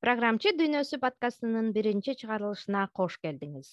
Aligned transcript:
программчы 0.00 0.54
дүйнөсү 0.56 0.96
подкастынын 1.00 1.66
биринчи 1.76 2.14
чыгарылышына 2.20 2.86
кош 2.96 3.18
келдиңиз. 3.20 3.68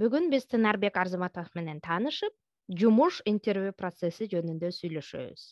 Бүгүн 0.00 0.24
биз 0.32 0.48
тынарбек 0.50 0.96
арзыматов 0.98 1.52
менен 1.54 1.78
таанышып 1.84 2.34
жумуш 2.80 3.20
интервью 3.32 3.70
процесси 3.82 4.26
жөнүндө 4.32 4.72
сүйлөшөбүз. 4.74 5.44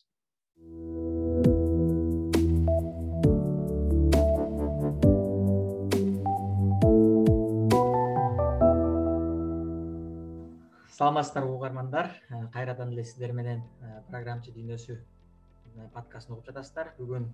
Саламатсыздарбы 10.97 11.53
угармандар 11.53 12.11
э, 12.31 12.41
кайрадан 12.53 12.91
эле 12.97 13.05
сиздер 13.05 13.31
менен 13.37 13.63
э, 13.63 14.01
программчы 14.11 14.51
дүйнөсү 14.57 14.97
э, 14.97 15.89
подкастын 15.95 16.35
угуп 16.35 16.51
жатасыздар. 16.51 16.95
Бүгүн 16.99 17.29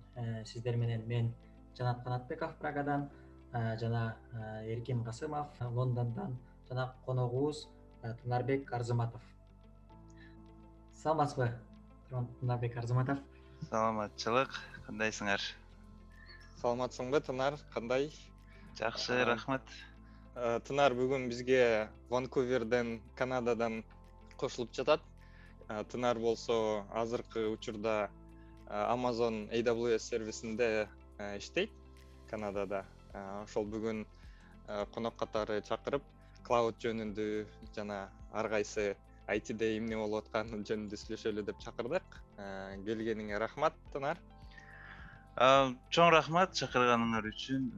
сиздер 0.45 0.77
менен 0.77 1.07
мен 1.07 1.33
жанат 1.77 2.03
канатбеков 2.03 2.55
прагадан 2.57 3.09
жана 3.53 4.17
эркин 4.65 5.03
касымов 5.03 5.47
лондондон 5.61 6.37
жана 6.69 6.93
коногубуз 7.05 7.67
тынарбек 8.23 8.73
арзыматов 8.73 9.21
саламатсызбы 11.03 11.51
тынарбек 12.39 12.77
арзыматов 12.77 13.19
саламатчылык. 13.69 14.51
Кандайсыңар? 14.87 15.41
Саламатсыңбы 16.59 17.21
тынар. 17.23 17.57
Кандай? 17.73 18.09
Жакшы 18.77 19.23
рахмат. 19.27 19.63
Тынар 20.67 20.95
бүгүн 20.97 21.29
бизге 21.31 21.89
ванкуверден 22.09 22.97
канададан 23.15 23.83
кошулуп 24.37 24.73
жатат. 24.75 25.01
Тынар 25.91 26.19
болсо 26.19 26.83
азыркы 26.91 27.47
учурда 27.53 28.09
amazon 28.67 29.47
aws 29.51 29.99
сервисинде 29.99 30.89
иштейт 31.37 31.71
канадада. 32.29 32.83
Э, 33.13 33.43
ошол 33.43 33.65
бүгүн 33.69 34.03
э, 34.03 34.85
конок 34.93 35.17
катары 35.21 35.61
чакырып 35.67 36.05
клауд 36.47 36.79
жөнүндө 36.83 37.27
жана 37.75 38.07
ар 38.33 38.49
кайсы 38.49 38.93
айтиде 39.27 39.77
эмне 39.77 39.97
болуп 39.99 40.25
атканы 40.25 40.61
жөнүндө 40.69 40.99
сүйлөшөлү 40.99 41.45
деп 41.49 41.61
чакырдык. 41.63 42.19
Келгениңе 42.87 43.39
рахмат 43.39 43.77
тынар. 43.93 44.19
Чоң 45.93 46.11
рахмат 46.13 46.57
чакырганыңар 46.57 47.29
үчүн. 47.29 47.69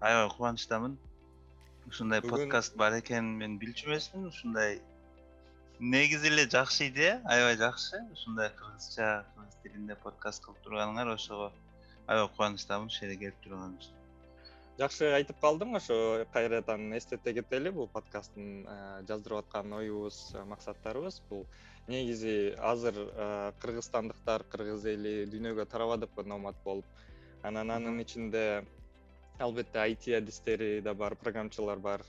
Аябай 0.00 0.28
кубанычтамын. 0.34 0.98
Ушундай 1.86 2.20
подкаст 2.22 2.76
бар 2.76 2.98
экенин 2.98 3.36
мен 3.38 3.58
билчү 3.62 3.86
эмесмин. 3.88 4.26
Ушундай 4.32 4.80
негизи 5.78 6.28
эле 6.32 6.48
жакшы 6.50 6.88
идея 6.88 7.20
аябай 7.24 7.56
жакшы. 7.62 8.02
Ушундай 8.12 8.50
кыргызча 8.58 9.24
кыргыз 9.34 9.62
тилинде 9.62 9.96
подкаст 10.02 10.44
кылып 10.44 10.58
турганыңар 10.66 11.14
ошого 11.14 11.52
аябай 12.06 12.28
кубанычтамын 12.34 12.92
ушул 12.92 13.08
жерге 13.08 13.24
келип 13.26 13.44
турганым 13.44 13.78
үчүн 13.78 13.96
жакшы 14.76 15.08
айтып 15.16 15.38
калдың 15.40 15.76
ошо 15.78 15.96
кайрадан 16.34 16.90
эстете 16.98 17.32
кетели 17.38 17.70
бул 17.72 17.88
подкасттын 17.92 18.66
э, 18.68 18.74
жаздырып 19.08 19.40
аткан 19.44 19.72
оюбуз 19.72 20.18
э, 20.34 20.42
максаттарыбыз. 20.44 21.22
Бул 21.30 21.46
негизи 21.88 22.52
азыр 22.58 22.98
э, 22.98 23.52
кыргызстандыктар 23.62 24.44
кыргыз 24.52 24.84
эли 24.92 25.14
дүйнөгө 25.32 25.64
тарабадыкпы 25.72 26.26
номад 26.28 26.60
болуп. 26.64 26.84
Анан 27.42 27.70
анын 27.70 28.02
ичинде 28.02 28.66
албетте 29.38 29.80
айти 29.80 30.12
адистери 30.20 30.80
да 30.80 30.94
бар 30.94 31.16
программчылар 31.16 31.78
бар. 31.78 32.04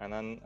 Анан 0.00 0.38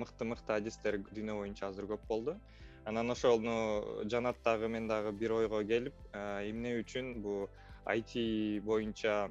мыкты 0.00 0.24
мыкты 0.24 0.56
адистер 0.56 0.98
дүйнө 1.12 1.38
боюнча 1.38 1.68
азыр 1.68 1.86
көп 1.86 2.06
болду. 2.08 2.38
Анан 2.84 3.10
ошону 3.14 4.08
жанат 4.10 4.42
дагы 4.44 4.68
мен 4.68 4.88
дагы 4.88 5.12
бир 5.12 5.36
ойго 5.38 5.62
келип 5.62 5.94
эмне 6.14 6.80
үчүн 6.80 7.20
бул 7.22 7.50
айти 7.84 8.60
боюнча 8.64 9.30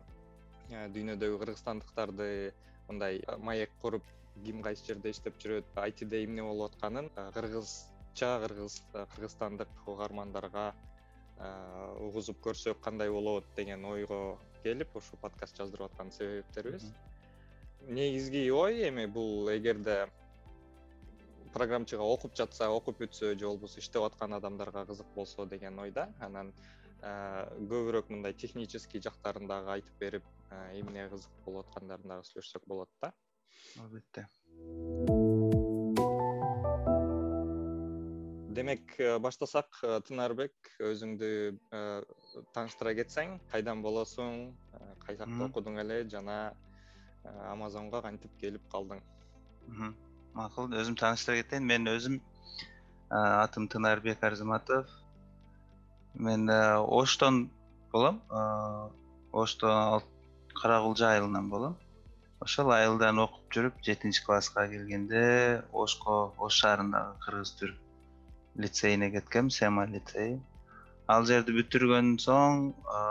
э, 0.70 0.88
дүйнөдөгү 0.92 1.40
кыргызстандыктарды 1.42 2.28
мындай 2.90 3.22
э, 3.22 3.38
маек 3.38 3.72
куруп 3.82 4.04
ким 4.44 4.62
кайсы 4.66 4.86
жерде 4.88 5.12
иштеп 5.14 5.38
жүрөт 5.42 5.78
айтиде 5.84 6.24
эмне 6.26 6.44
болуп 6.44 6.74
атканын 6.74 7.10
э, 7.16 7.30
кыргызча 7.36 8.32
кыргыз 8.46 8.82
кыргызстандык 8.94 9.72
угармандарга 9.88 10.72
угузуп 12.06 12.38
көрсөк 12.46 12.84
кандай 12.86 13.10
болот 13.10 13.46
деген 13.56 13.86
ойго 13.86 14.38
келип 14.62 14.96
ушул 14.96 15.18
подкаст 15.22 15.58
жаздырып 15.58 15.88
аткан 15.88 16.12
себептерибиз. 16.14 16.84
Негизги 17.88 18.44
ой 18.54 18.84
эми 18.90 19.08
бул 19.08 19.50
эгерде 19.50 20.06
программчыга 21.56 22.04
окуп 22.06 22.36
жатса 22.38 22.70
окуп 22.70 23.02
бүтсө 23.02 23.34
же 23.40 23.48
болбосо 23.48 23.80
иштеп 23.80 24.06
аткан 24.06 24.38
адамдарга 24.38 24.86
кызык 24.86 25.08
болсо 25.16 25.48
деген 25.48 25.80
ойда 25.80 26.12
анан 26.20 26.54
Э, 26.54 26.81
көбүрөөк 27.02 28.12
мындай 28.14 28.34
технический 28.38 29.02
жактарын 29.02 29.48
дагы 29.50 29.72
айтып 29.74 29.98
берип 30.00 30.26
э, 30.52 30.80
эмне 30.80 31.08
кызык 31.10 31.32
болуп 31.46 31.66
аткандарын 31.66 32.14
дагы 32.14 32.28
сүйлөшсөк 32.30 32.68
болот 32.70 32.90
да. 33.02 33.10
Албетте. 33.82 34.28
Демек 38.54 38.94
э, 39.00 39.18
баштасак 39.18 39.82
тынарбек 40.06 40.54
өзүңдү 40.92 41.32
тааныштыра 42.54 42.94
кетсең 43.02 43.40
кайдан 43.50 43.82
болосуң? 43.82 44.52
Кай 45.02 45.18
жакта 45.18 45.48
окудуң 45.48 45.82
эле 45.82 46.04
жана 46.10 46.54
амазонго 47.50 48.04
кантип 48.06 48.38
келип 48.38 48.70
калдың? 48.70 49.02
Макул 50.38 50.70
өзүм 50.70 51.00
тааныштыра 51.02 51.42
кетейин. 51.42 51.66
Мен 51.66 51.90
өзүм 51.90 52.22
атым 53.10 53.66
тынарбек 53.72 54.22
арзыматов 54.24 55.01
мен 56.14 56.50
э, 56.50 56.78
оштон 56.78 57.50
болом 57.92 58.22
э, 58.30 58.90
ошто 59.32 60.04
кара 60.62 60.82
кулжа 60.82 61.12
айылынан 61.14 61.50
болом. 61.50 61.78
Ошол 62.40 62.72
айылдан 62.72 63.20
окуп 63.20 63.54
жүрүп 63.54 63.84
жетинчи 63.86 64.24
класска 64.26 64.68
келгенде 64.68 65.64
ошко 65.72 66.34
ош 66.38 66.62
шаарындагы 66.64 67.20
кыргыз 67.26 67.52
түрк 67.60 67.78
лицейине 68.56 69.12
кеткем 69.12 69.50
сема 69.50 69.86
лицейи. 69.86 70.40
Ал 71.08 71.26
жерди 71.26 71.54
бүтүргөндөн 71.54 72.18
соң 72.20 72.74
э, 72.74 73.02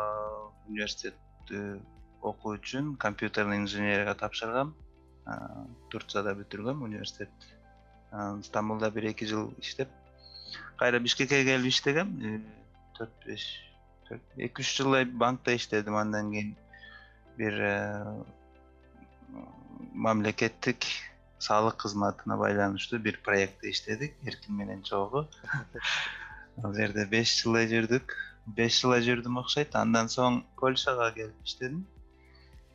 университетти 0.68 1.80
окуу 2.22 2.56
үчүн 2.58 2.96
компьютерный 2.96 3.58
инженерияга 3.62 4.14
тапшыргам. 4.14 4.74
Турцияда 5.90 6.32
бүтүргөм 6.34 6.82
университетти 6.82 7.54
стамбулда 8.42 8.90
бир 8.90 9.10
эки 9.12 9.24
жыл 9.24 9.52
иштеп. 9.62 9.88
Кайра 10.76 10.98
бишкекке 10.98 11.44
келип 11.44 11.70
иштегем 11.70 12.16
төрт 13.00 13.26
беш 13.26 13.44
эки 14.36 14.60
үч 14.60 14.70
жылдай 14.76 15.04
банкта 15.04 15.54
иштедим. 15.56 15.96
Андан 15.96 16.30
кийин 16.32 16.56
бир 17.38 17.54
э, 17.56 18.24
мамлекеттик 19.92 20.84
салык 21.38 21.76
кызматына 21.80 22.36
байланыштуу 22.36 22.98
бир 22.98 23.20
проектте 23.24 23.70
иштедик. 23.70 24.16
Эркин 24.24 24.56
менен 24.56 24.82
чогуу. 24.82 25.26
Ал 26.64 26.74
жерде 26.74 27.06
беш 27.06 27.32
жылдай 27.42 27.70
жүрдүк. 27.70 28.16
Беш 28.46 28.82
жылдай 28.82 29.06
жүрдүм 29.06 29.40
окшойт. 29.40 29.76
Андан 29.76 30.12
соң 30.12 30.42
польшага 30.60 31.12
келип 31.14 31.46
иштедим. 31.46 31.86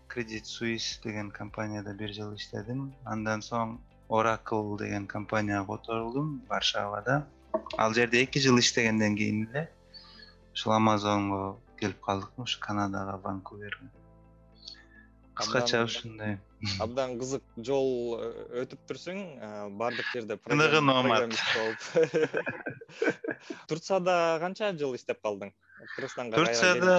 Кредит 0.07 0.47
суис 0.47 0.99
деген 1.03 1.29
компанияда 1.31 1.93
бир 1.93 2.13
жыл 2.17 2.33
иштедим. 2.33 2.93
Андан 3.03 3.45
соң 3.45 3.77
оракл 4.09 4.77
деген 4.77 5.05
компанияга 5.05 5.75
которулдум 5.75 6.41
варшавада. 6.49 7.25
Ал 7.77 7.93
жерде 7.93 8.23
эки 8.23 8.39
жыл 8.39 8.59
иштегенден 8.59 9.15
кийин 9.17 9.47
эле 9.49 9.69
ушул 10.55 10.73
амазонго 10.79 11.43
келип 11.79 12.01
калдык 12.07 12.41
ушу 12.47 12.59
канадага 12.63 13.19
ванкуверге 13.27 13.91
кыскача 15.35 15.83
ушундай. 15.83 16.39
абдан 16.83 17.19
кызык 17.19 17.43
жол 17.67 18.15
э, 18.17 18.63
өтүп 18.63 18.87
турсуң 18.89 19.19
баардык 19.79 20.07
жерде 20.13 20.39
ыныгы 20.55 20.81
номад. 20.81 21.35
болуп. 21.55 21.81
Турцияда 23.69 24.15
канча 24.41 24.71
жыл 24.79 24.95
иштеп 24.95 25.21
калдың? 25.21 25.51
Кыргызстанга 25.95 26.39
турцияда 26.39 26.95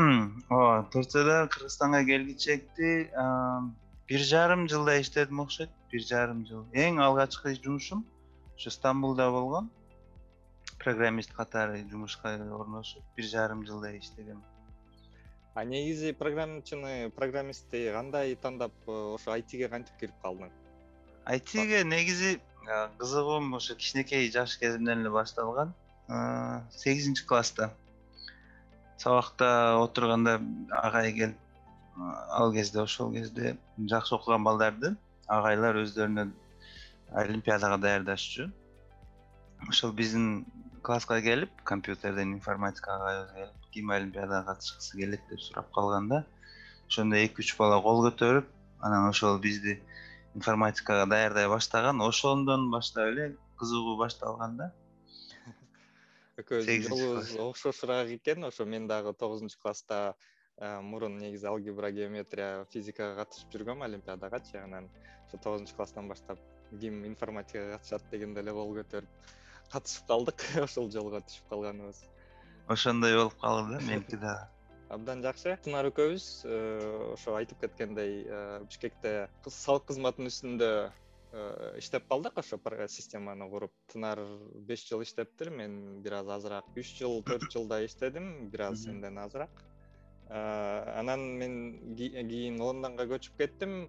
ооба 0.52 0.84
турцияда 0.92 1.48
кыргызстанга 1.54 2.04
келгичекти 2.04 2.92
бир 4.10 4.24
жарым 4.32 4.68
жылдай 4.68 5.00
иштедим 5.00 5.40
окшойт. 5.40 5.72
Бир 5.90 6.04
жарым 6.06 6.44
жыл. 6.46 6.66
Эң 6.76 7.00
алгачкы 7.02 7.56
жумушум 7.56 8.04
ушу 8.56 8.70
стамбулда 8.70 9.30
болгон 9.32 9.70
программист 10.82 11.32
катары 11.32 11.84
жумушка 11.90 12.34
орношуп 12.34 13.04
бир 13.16 13.24
жарым 13.24 13.66
жылдай 13.66 13.98
иштегем. 13.98 14.42
А 15.54 15.64
негизи 15.64 16.12
программчыны 16.12 17.10
программистти 17.10 17.90
кандай 17.92 18.34
тандап 18.34 18.72
э, 18.86 19.14
ошо 19.14 19.32
айтиге 19.32 19.68
кантип 19.68 19.96
кирип 20.00 20.14
калдың? 20.22 20.50
Айтиге 21.24 21.84
негизи 21.84 22.40
кызыгуум 22.98 23.54
ошо 23.54 23.74
кичинекей 23.74 24.30
жаш 24.30 24.56
кезимден 24.58 25.00
эле 25.00 25.10
башталган. 25.10 25.74
Сегизинчи 26.70 27.26
класста. 27.26 27.74
Сабакта 28.96 29.76
отурганда 29.82 30.40
агай 30.70 31.12
келип 31.12 31.36
ал 32.28 32.52
кезде 32.52 32.80
ошол 32.82 33.12
кезде 33.12 33.56
жакшы 33.78 34.14
окуган 34.14 34.44
балдарды 34.44 34.94
агайлар 35.26 35.82
өздөрүнө 35.82 36.30
олимпиадага 37.12 37.78
даярдашчу. 37.78 38.50
Ошол 39.68 39.92
биздин 39.92 40.46
класска 40.82 41.20
келип 41.22 41.50
компьютерден 41.64 42.34
информатикага 42.34 43.28
келип 43.34 43.70
ким 43.72 43.90
олимпиадага 43.90 44.54
катышкысы 44.54 44.96
келет 44.96 45.20
деп 45.30 45.40
сурап 45.40 45.70
калганда 45.72 46.24
ошондо 46.88 47.16
эки 47.16 47.44
үч 47.44 47.54
бала 47.58 47.80
кол 47.82 48.04
көтөрүп 48.06 48.46
анан 48.80 49.08
ошол 49.08 49.38
бизди 49.38 49.78
информатикага 50.34 51.06
даярдай 51.10 51.48
баштаган 51.48 52.00
ошондон 52.02 52.70
баштап 52.70 53.12
эле 53.12 53.36
кызыгуу 53.60 53.96
башталган 54.00 54.56
да 54.56 54.70
экөөбүздүн 56.42 56.88
жолубуз 56.88 57.34
окшошураак 57.46 58.12
экен 58.16 58.44
ошо 58.48 58.64
мен 58.64 58.86
дагы 58.88 59.12
тогузунчу 59.12 59.58
класста 59.62 60.14
мурун 60.60 61.18
негизи 61.18 61.46
алгебра 61.46 61.90
геометрия 61.90 62.64
физикага 62.72 63.24
катышып 63.24 63.52
жүргөм 63.56 63.84
олимпиадагачы 63.84 64.58
анан 64.62 64.88
ошо 65.26 65.42
тогузунчу 65.42 65.76
класстан 65.76 66.08
баштап 66.08 66.40
ким 66.80 67.04
информатикага 67.04 67.76
катышат 67.76 68.08
дегенде 68.10 68.40
эле 68.40 68.52
кол 68.56 68.74
көтөрүп 68.78 69.36
катышып 69.72 70.06
калдык. 70.06 70.46
Ошол 70.66 70.90
жолго 70.90 71.22
түшүп 71.26 71.52
калганыбыз. 71.52 72.04
Ошондой 72.68 73.16
болуп 73.16 73.38
калды 73.40 73.78
да 73.78 73.84
меники 73.86 74.16
дагы 74.16 74.48
абдан 74.90 75.22
жакшы. 75.22 75.54
Сынар 75.64 75.88
экөөбүз 75.90 76.24
э, 76.44 76.54
ошо 77.14 77.36
айтып 77.38 77.62
кеткендей 77.62 78.24
э, 78.26 78.40
бишкекте 78.66 79.28
салык 79.46 79.86
кызматынын 79.90 80.30
үстүндө 80.32 80.70
э, 80.90 81.42
иштеп 81.78 82.08
калдык 82.10 82.38
ошо 82.42 82.58
системаны 82.88 83.48
куруп. 83.50 83.72
Тынар 83.92 84.18
беш 84.66 84.86
жыл 84.88 85.02
иштептир 85.02 85.50
мен 85.50 86.02
бир 86.02 86.18
аз 86.20 86.28
азыраак. 86.28 86.66
Үч 86.76 86.96
жыл 86.98 87.22
төрт 87.22 87.50
жылдай 87.54 87.86
иштедим 87.86 88.50
бир 88.50 88.66
аз 88.70 88.84
сенден 88.84 89.18
азыраак. 89.18 89.50
Анан 90.30 91.20
мен 91.38 91.94
кийин 91.96 92.60
лондонго 92.60 93.06
көчүп 93.14 93.38
кеттим 93.38 93.88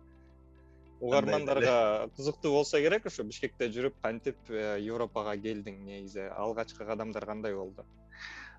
угармандарга 1.02 2.10
кызыктуу 2.16 2.54
болсо 2.54 2.78
керек 2.78 3.06
ошо 3.10 3.24
бишкекте 3.26 3.68
жүрүп 3.74 3.98
кантип 4.06 4.52
европага 4.52 5.34
келдиң 5.42 5.82
негизи? 5.88 6.28
Алгачкы 6.30 6.86
кадамдар 6.86 7.26
кандай 7.26 7.56
болду? 7.58 7.86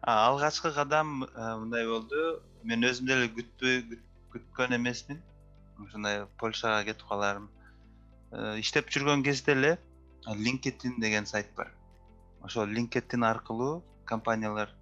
Алгачкы 0.03 0.73
кадам 0.75 1.23
э, 1.25 1.57
мындай 1.57 1.87
болду. 1.87 2.43
Мен 2.67 2.83
өзүм 2.89 3.07
деле 3.07 3.29
күтпөй 3.37 4.01
күткөн 4.35 4.75
эмесмин. 4.75 5.23
Ушундай 5.79 6.25
польшага 6.43 6.83
кетип 6.89 7.07
калаарым 7.07 7.47
э, 8.33 8.59
иштеп 8.59 8.91
жүргөн 8.91 9.23
кезде 9.23 9.55
эле 9.55 9.79
линкедин 10.27 10.99
деген 10.99 11.27
сайт 11.27 11.55
бар. 11.57 11.71
Ошол 12.43 12.67
линкедин 12.67 13.23
аркылуу 13.23 13.85
компаниялар 14.05 14.75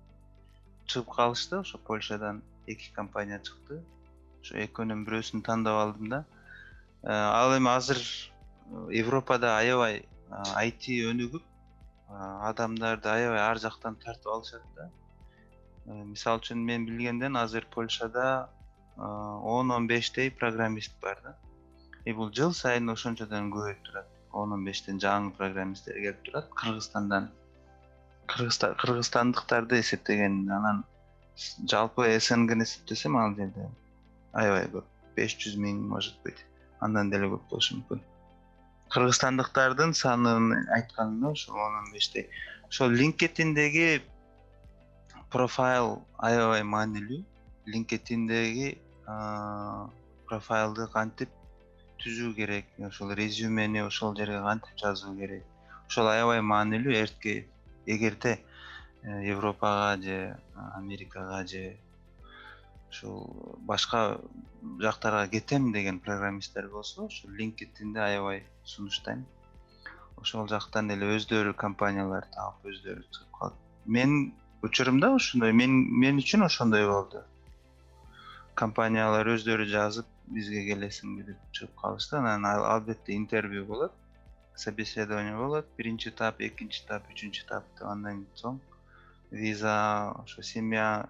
чыгып 0.86 1.12
калышты. 1.12 1.60
Ошо 1.60 1.76
польшадан 1.76 2.40
эки 2.66 2.88
компания 2.96 3.42
чыкты. 3.44 3.82
Ошо 4.40 4.56
экөөнүн 4.64 5.04
бирөөсүн 5.04 5.44
тандап 5.44 5.84
алдым 5.84 6.08
да. 6.08 6.24
э, 6.24 6.39
ал 7.02 7.56
эми 7.56 7.68
азыр 7.70 7.98
европада 8.92 9.56
аябай 9.58 10.02
айти 10.30 11.00
өнүгүп 11.08 11.42
адамдарды 12.50 13.08
аябай 13.08 13.40
ар 13.40 13.58
жактан 13.58 13.96
тартып 13.96 14.32
алышат 14.32 14.62
да. 14.76 14.90
Э, 15.86 16.04
мисалы 16.04 16.42
үчүн 16.42 16.64
мен 16.66 16.84
билгенден 16.86 17.36
азыр 17.36 17.66
польшада 17.70 18.50
э, 18.96 19.00
он 19.00 19.70
он 19.70 19.86
бештей 19.86 20.30
программист 20.30 20.92
бар 21.00 21.18
да. 21.24 21.36
И 22.04 22.12
бул 22.12 22.30
жыл 22.32 22.52
сайын 22.52 22.90
ошончодон 22.90 23.50
көбөйүп 23.54 23.82
турат. 23.84 24.06
он 24.32 24.52
он 24.52 24.64
бештен 24.64 25.00
жаңы 25.00 25.32
программисттер 25.36 25.94
келип 25.94 26.22
турат. 26.22 26.50
Кыргызстандан 26.50 27.30
кыргызстандыктарды 28.26 29.80
эсептегенде 29.80 30.52
анан 30.52 30.84
жалпы 31.72 32.20
снгни 32.20 32.62
эсептесем 32.62 33.16
ал 33.16 33.34
жерде 33.34 33.70
аябай 34.32 34.68
көп. 34.68 34.84
беш 35.16 35.36
жүз 35.36 35.56
миң 35.56 35.82
может 35.88 36.22
быть 36.22 36.44
андан 36.80 37.10
деле 37.10 37.30
көп 37.32 37.48
болушу 37.50 37.78
мүмкүн. 37.78 38.02
Кыргызстандыктардын 38.90 39.92
санын 39.94 40.52
айтканым 40.76 41.20
да 41.20 41.34
ошол 41.36 41.56
он 41.56 41.76
он 41.82 41.92
бештей 41.92 42.28
ошол 42.68 42.90
линкединдеги 42.90 44.02
профайл 45.30 46.00
аябай 46.18 46.62
маанилүү. 46.62 47.22
Линкединдеги 47.70 48.78
профайлды 50.30 50.86
кантип 50.94 51.30
түзүү 52.02 52.34
керек? 52.38 52.66
Ошол 52.88 53.14
резюмени 53.18 53.82
ошол 53.84 54.14
жерге 54.16 54.40
кантип 54.46 54.78
жазуу 54.82 55.14
керек? 55.18 55.44
Ошол 55.88 56.10
аябай 56.14 56.40
маанилүү 56.42 56.94
эртке 57.02 57.34
эгерде 57.86 58.38
э, 59.02 59.30
европага 59.32 59.96
же 60.02 60.38
америкага 60.74 61.46
же 61.46 61.76
ушул 62.90 63.56
башка 63.70 64.20
жактарга 64.80 65.28
кетем 65.28 65.72
деген 65.72 66.00
программисттер 66.00 66.68
болсо 66.68 67.04
ушул 67.04 67.30
линкединди 67.30 67.98
аябай 67.98 68.44
сунуштайм. 68.64 69.24
Ошол 70.16 70.48
жактан 70.48 70.90
эле 70.90 71.14
өздөрү 71.16 71.54
компаниялар 71.56 72.26
таап 72.34 72.66
өздөрү 72.66 73.06
чыгып 73.08 73.38
калат 73.38 73.54
мен 73.86 74.34
учурумда 74.62 75.14
ошондой 75.16 75.52
мен 75.52 75.76
мен 76.02 76.18
үчүн 76.18 76.44
ошондой 76.44 76.86
болду. 76.88 77.22
Компаниялар 78.54 79.30
өздөрү 79.36 79.68
жазып 79.70 80.06
бизге 80.26 80.66
келесиңби 80.66 81.30
деп 81.30 81.46
чыгып 81.56 81.74
калышты. 81.80 82.18
Анан 82.18 82.44
албетте 82.44 83.16
интервью 83.16 83.64
болот 83.64 83.94
собеседование 84.56 85.36
болот. 85.36 85.66
Биринчи 85.78 86.10
этап 86.10 86.40
экинчи 86.40 86.84
этап 86.84 87.08
үчүнчү 87.14 87.46
этап 87.46 87.64
деп 87.78 87.88
андан 87.88 88.26
соң 88.36 88.60
виза 89.30 90.12
ошо 90.24 90.42
семья 90.42 91.08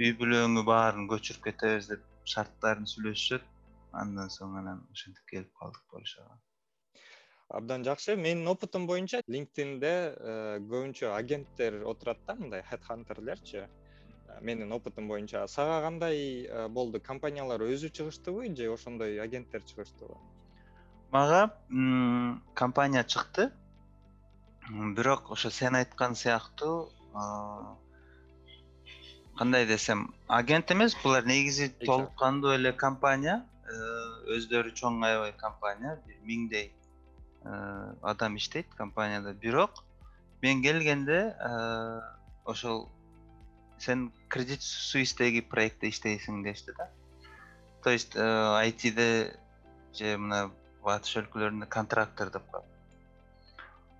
үй 0.00 0.12
бүлөңү 0.20 0.62
баарын 0.68 1.08
көчүрүп 1.12 1.48
кетебиз 1.48 1.90
деп 1.90 2.04
шарттарын 2.34 2.86
сүйлөшүшөт 2.92 3.48
андан 4.02 4.30
соң 4.36 4.54
анан 4.62 4.86
ошентип 4.94 5.26
келип 5.34 5.50
калдык 5.60 5.82
польшага 5.92 6.38
абдан 7.50 7.84
жакшы. 7.84 8.14
Менин 8.16 8.46
опытым 8.48 8.86
боюнча 8.86 9.20
линкдинде 9.26 9.92
э, 10.14 10.58
көбүнчө 10.62 11.10
агенттер 11.16 11.80
отурат 11.82 12.20
да 12.26 12.36
мындай 12.38 12.62
хедхантерлерчи 12.62 13.64
э, 13.64 13.68
менин 14.40 14.72
опытым 14.72 15.08
боюнча 15.08 15.46
сага 15.48 15.80
кандай 15.82 16.46
э, 16.46 16.68
болду? 16.68 17.00
Компаниялар 17.00 17.60
өзү 17.66 17.90
чыгыштыбы 17.90 18.46
же 18.56 18.70
ошондой 18.72 19.18
агенттер 19.20 19.62
чыгыштыбы 19.62 20.14
мага 21.10 21.50
компания 22.54 23.04
чыкты. 23.04 23.50
Бирок 24.70 25.30
ошо 25.32 25.50
сен 25.50 25.74
айткан 25.74 26.14
сыяктуу 26.14 26.92
кандай 29.40 29.66
десем 29.66 30.08
агент 30.40 30.70
эмес 30.76 30.96
булар 31.04 31.24
негизи 31.34 31.72
толук 31.86 32.12
кандуу 32.24 32.52
эле 32.58 32.72
компания 32.84 33.40
өздөрү 34.36 34.76
чоң 34.82 35.00
аябай 35.06 35.32
компания 35.46 35.96
бир 36.06 36.20
миңдей 36.28 36.70
Э, 37.42 37.94
адам 38.02 38.36
иштейт 38.36 38.66
компанияда 38.76 39.32
бирок 39.32 39.82
мен 40.42 40.62
келгенде 40.62 41.34
э, 41.40 42.00
ошол 42.44 42.90
сен 43.78 44.12
кредит 44.28 44.60
суистеги 44.60 45.40
проектте 45.40 45.88
иштейсиң 45.88 46.42
дешти 46.44 46.74
да. 46.76 46.90
То 47.82 47.90
есть 47.90 48.14
э, 48.14 48.20
айтиде 48.60 49.38
же 49.94 50.18
мына 50.18 50.50
батыш 50.84 51.16
өлкөлөрүндө 51.22 51.66
контрактор 51.72 52.28
деп 52.28 52.44
коет 52.52 52.68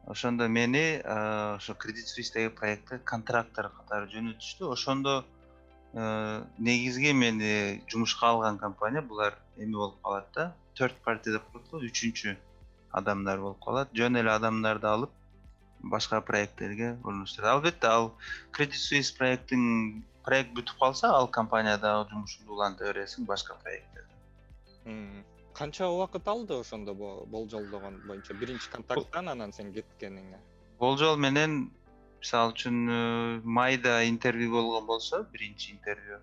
ошондо 0.05 0.49
мени 0.49 1.01
ошо 1.01 1.75
кредит 1.75 2.09
суистеги 2.13 2.53
проектке 2.53 2.99
контрактор 2.99 3.71
катары 3.71 4.13
жөнөтүштү. 4.13 4.69
Ошондо 4.69 5.25
негизги 5.93 7.13
мени 7.13 7.83
жумушка 7.91 8.27
алган 8.27 8.59
компания 8.59 9.03
булар 9.03 9.39
эме 9.57 9.77
болуп 9.77 10.03
калат 10.03 10.29
да. 10.35 10.53
Төрт 10.75 10.97
парти 11.05 11.33
деп 11.35 11.47
коет 11.53 11.71
го 11.71 11.81
үчүнчү 11.87 12.37
адамдар 12.93 13.41
болуп 13.41 13.59
калат. 13.65 13.91
Жөн 13.95 14.21
эле 14.23 14.31
адамдарды 14.31 14.87
алып 14.87 15.11
башка 15.83 16.21
проекттерге 16.21 16.97
орноштурат 17.05 17.55
албетте 17.55 17.87
ал 17.87 18.13
кредит 18.53 18.81
суис 18.81 19.11
проекттин 19.17 20.05
проект 20.25 20.55
бүтүп 20.55 20.79
калса 20.79 21.11
ал 21.17 21.29
компаниядагы 21.29 22.11
жумушуңду 22.13 22.53
уланта 22.53 22.85
бересиң 22.93 23.27
башка 23.27 23.57
проекттерде 23.65 25.25
канча 25.61 25.89
убакыт 25.89 26.29
алды 26.29 26.55
ошондо 26.61 26.95
болжолдогон 26.95 28.01
боюнча? 28.07 28.35
Биринчи 28.35 28.71
контакттан 28.71 29.29
анан 29.29 29.53
сен 29.53 29.73
кеткениңе? 29.75 30.39
Болжол 30.79 31.17
менен 31.21 31.71
мисалы 32.21 32.53
үчүн 32.53 32.77
э, 32.93 33.41
майда 33.45 34.05
интервью 34.09 34.53
болгон 34.53 34.87
болсо 34.87 35.23
биринчи 35.33 35.73
интервью. 35.73 36.21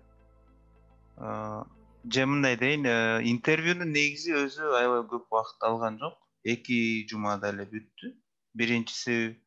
Э, 1.16 1.64
же 2.04 2.26
мындай 2.26 2.56
дейин 2.56 2.86
э, 2.86 3.20
интервьюнун 3.24 3.90
негизи 3.92 4.36
өзү 4.38 4.70
аябай 4.78 5.02
көп 5.10 5.26
убакыт 5.26 5.66
алган 5.66 5.98
жок. 5.98 6.14
Эки 6.44 7.06
жумада 7.10 7.50
эле 7.50 7.66
бүттү. 7.66 8.14
Биринчиси 8.54 9.40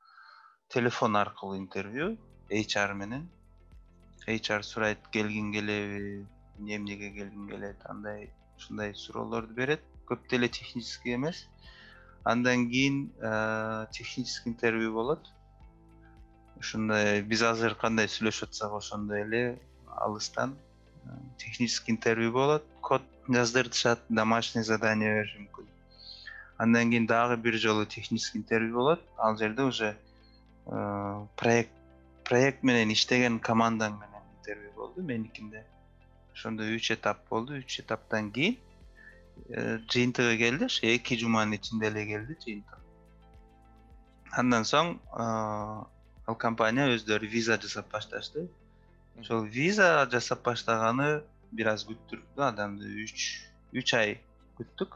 телефон 0.67 1.15
аркылуу 1.15 1.57
интервью 1.57 2.17
hr 2.49 2.93
менен. 2.99 3.29
hr 4.27 4.61
сурайт 4.61 5.07
келгиң 5.15 5.53
келеби 5.55 6.27
эмнеге 6.59 7.13
келгиң 7.15 7.47
келет 7.47 7.79
андай 7.89 8.29
ушундай 8.57 8.93
суроолорду 8.93 9.53
берет. 9.53 9.81
Көп 10.05 10.27
деле 10.29 10.49
технический 10.49 11.15
эмес. 11.15 11.47
Андан 12.25 12.69
кийин 12.69 13.09
технический 13.91 14.49
интервью 14.49 14.93
болот 14.93 15.31
ушундай 16.61 17.21
биз 17.25 17.41
азыр 17.41 17.73
кандай 17.83 18.07
сүйлөшүп 18.13 18.51
атсак 18.51 18.73
ошондой 18.77 19.23
эле 19.25 19.41
алыстан 20.05 20.53
технический 21.37 21.91
интервью 21.91 22.31
болот 22.31 22.65
код 22.81 23.01
жаздыртышат 23.27 23.99
домашний 24.09 24.63
задание 24.63 25.13
бериши 25.15 25.39
мүмкүн. 25.39 25.67
Андан 26.57 26.91
кийин 26.91 27.07
дагы 27.07 27.37
бир 27.37 27.57
жолу 27.57 27.85
технический 27.85 28.37
интервью 28.39 28.75
болот. 28.75 29.01
Ал 29.17 29.37
жерде 29.37 29.63
уже 29.63 29.97
э, 30.65 31.25
проект 31.35 31.71
проект 32.23 32.63
менен 32.63 32.91
иштеген 32.93 33.39
командаң 33.39 33.97
менен 33.99 34.25
интервью 34.39 34.71
болду. 34.75 35.01
Меникинде 35.01 35.65
ошондо 36.33 36.63
үч 36.63 36.91
этап 36.91 37.25
болду. 37.29 37.57
Үч 37.57 37.79
этаптан 37.79 38.31
кийин 38.31 38.57
э, 39.49 39.79
жыйынтыгы 39.89 40.37
келди 40.37 40.65
ошо 40.65 40.85
эки 40.85 41.17
жуманын 41.17 41.57
ичинде 41.57 41.87
эле 41.87 42.05
келди 42.05 42.37
жыйынтык 42.45 42.77
андан 44.31 44.63
соң 44.63 44.93
ал 46.31 46.37
компания 46.39 46.87
өздөрү 46.95 47.27
виза 47.27 47.57
жасап 47.59 47.91
башташты. 47.91 48.47
Ошол 49.19 49.43
виза 49.51 50.07
жасап 50.11 50.43
баштаганы 50.45 51.09
бир 51.51 51.73
аз 51.73 51.83
күттүрдү 51.89 52.45
адамды 52.47 52.87
үч 53.03 53.25
үч 53.75 53.93
ай 53.99 54.15
күттүк. 54.59 54.95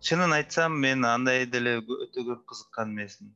Чынын 0.00 0.32
айтсам 0.38 0.78
мен 0.80 1.04
андай 1.04 1.44
деле 1.46 1.78
өтө 1.80 2.24
көп 2.30 2.46
кызыккан 2.52 2.94
эмесмин. 2.94 3.34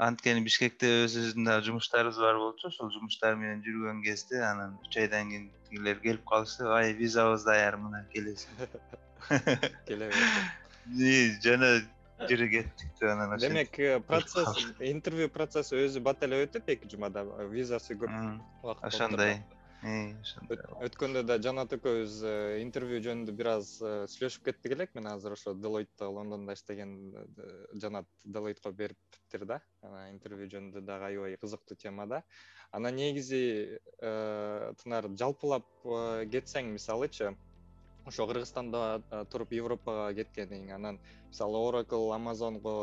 Анткени 0.00 0.42
бишкекте 0.42 0.90
өзүбүздүн 1.04 1.46
дагы 1.46 1.66
жумуштарыбыз 1.68 2.18
бар 2.24 2.40
болчу. 2.42 2.70
Ошол 2.72 2.90
жумуштар 2.96 3.38
менен 3.38 3.62
жүргөн 3.62 4.02
кезде 4.02 4.42
анан 4.42 4.74
үч 4.86 4.98
айдан 5.04 5.30
кийин 5.30 5.46
тигилер 5.68 6.02
келип 6.02 6.26
калышты 6.26 6.66
ай 6.66 6.94
визабыз 6.98 7.46
даяр 7.46 7.78
мына 7.78 8.02
келесиң 8.14 8.50
келе 9.86 10.10
жана 11.44 11.70
жири 12.28 12.48
кеттик 12.50 13.02
анан 13.02 13.32
ошентип. 13.32 13.48
Демек 13.48 13.78
э, 13.78 14.00
процесс 14.00 14.66
интервью 14.80 15.28
процесси 15.28 15.78
өзү 15.86 16.02
бат 16.04 16.22
эле 16.26 16.44
өтөт 16.44 16.68
эки 16.74 16.90
жумада 16.90 17.24
визасы 17.52 17.96
көп 17.96 18.12
убакыт 18.62 18.84
ошондой. 18.84 19.40
ошондой 19.80 20.60
өткөндө 20.84 21.22
да 21.24 21.38
жанат 21.40 21.72
экөөбүз 21.72 22.16
э, 22.28 22.60
интервью 22.60 23.00
жөнүндө 23.06 23.32
бир 23.32 23.52
аз 23.54 23.72
э, 23.80 23.92
сүйлөшүп 24.12 24.50
кеттик 24.50 24.76
элек 24.76 24.94
мен 24.94 25.08
азыр 25.08 25.32
ошо 25.38 25.54
делойтто 25.54 26.10
лондондо 26.12 26.52
иштеген 26.52 26.96
жанат 27.72 28.06
делойтко 28.24 28.72
бериптир 28.72 29.46
да. 29.46 29.60
Анан 29.82 30.10
интервью 30.12 30.50
жөнүндө 30.52 30.84
дагы 30.84 31.12
аябай 31.12 31.38
кызыктуу 31.40 31.76
тема 31.76 32.06
да 32.06 32.22
анан 32.72 32.94
негизи 32.94 33.80
тынар 33.98 35.08
жалпылап 35.18 35.66
кетсең 36.30 36.74
мисалычы 36.76 37.34
ошо 38.06 38.26
кыргызстанда 38.26 39.02
туруп 39.32 39.52
европага 39.52 40.12
кеткениң 40.14 40.72
анан 40.76 40.98
мисалы 41.28 41.58
oracle 41.58 42.14
amazonго 42.14 42.74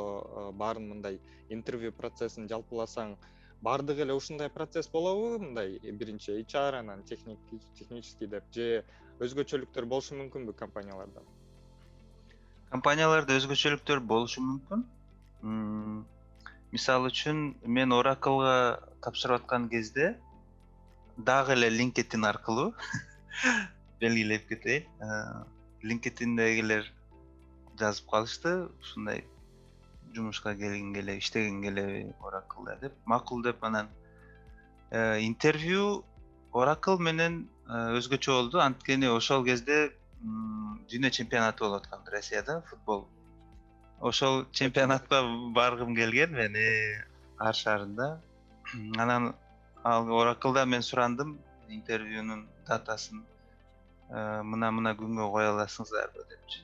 баарын 0.54 0.90
мындай 0.94 1.20
интервью 1.50 1.92
процессин 1.92 2.48
жалпыласаң 2.52 3.18
баардыгы 3.62 4.06
эле 4.06 4.14
ушундай 4.14 4.50
процесс 4.50 4.90
болобу 4.90 5.40
мындай 5.44 5.80
биринчи 6.02 6.38
hr 6.44 6.80
анан 6.80 7.04
технический 7.04 8.28
деп 8.28 8.46
же 8.54 8.84
өзгөчөлүктөр 9.20 9.86
болушу 9.86 10.16
мүмкүнбү 10.20 10.54
компанияларда? 10.54 11.24
Компанияларда 12.70 13.38
өзгөчөлүктөр 13.40 14.04
болушу 14.12 14.44
мүмкүн. 14.46 14.84
Мисалы 16.76 17.10
үчүн 17.10 17.40
мен 17.64 17.96
oraclега 17.96 18.54
тапшырып 19.02 19.42
аткан 19.42 19.70
кезде 19.72 20.14
дагы 21.18 21.56
эле 21.56 21.70
linkedin 21.74 22.28
аркылуу 22.30 22.74
белгилеп 24.02 24.48
кетейин 24.50 24.86
linkedindегилер 25.84 26.88
жазып 27.80 28.10
калышты. 28.12 28.54
Ушундай 28.82 29.24
жумушка 30.16 30.54
келгиң 30.58 30.94
келеби 30.96 31.22
иштегиң 31.22 31.62
келеби 31.66 32.00
oraклда 32.26 32.78
деп. 32.82 32.96
Макул 33.06 33.44
деп 33.46 33.64
анан 33.64 33.90
э, 34.92 35.20
интервью 35.22 36.04
oracle 36.54 36.98
менен 37.00 37.46
э, 37.68 38.00
өзгөчө 38.00 38.34
болду. 38.34 38.62
Анткени 38.64 39.10
ошол 39.14 39.46
кезде 39.46 39.92
дүйнө 40.90 41.12
чемпионаты 41.20 41.66
болуп 41.66 41.86
аткан 41.86 42.06
россияда 42.12 42.62
футбол. 42.70 43.06
Ошол 44.00 44.46
чемпионатка 44.52 45.22
баргым 45.54 45.96
келген 45.96 46.34
мен 46.34 46.56
э, 46.56 47.06
ар 47.38 47.54
шаарында. 47.54 48.22
Анан 48.98 49.34
ал 49.84 50.12
oraклда 50.12 50.66
мен 50.66 50.82
сурандым 50.82 51.38
интервьюнун 51.70 52.48
датасын. 52.68 53.22
Э, 53.22 53.37
мына 54.10 54.72
мына 54.72 54.94
күнгө 55.00 55.28
кое 55.34 55.50
аласыңыздарбы 55.52 56.24
депчи. 56.30 56.64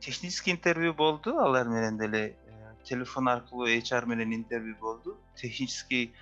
Технический 0.00 0.52
интервью 0.52 0.94
болду 0.94 1.38
алар 1.38 1.68
менен 1.68 1.98
деле 1.98 2.36
э, 2.46 2.74
телефон 2.84 3.28
аркылуу 3.28 3.66
hr 3.66 4.06
менен 4.06 4.34
интервью 4.34 4.76
болду. 4.80 5.16
Технический 5.36 6.12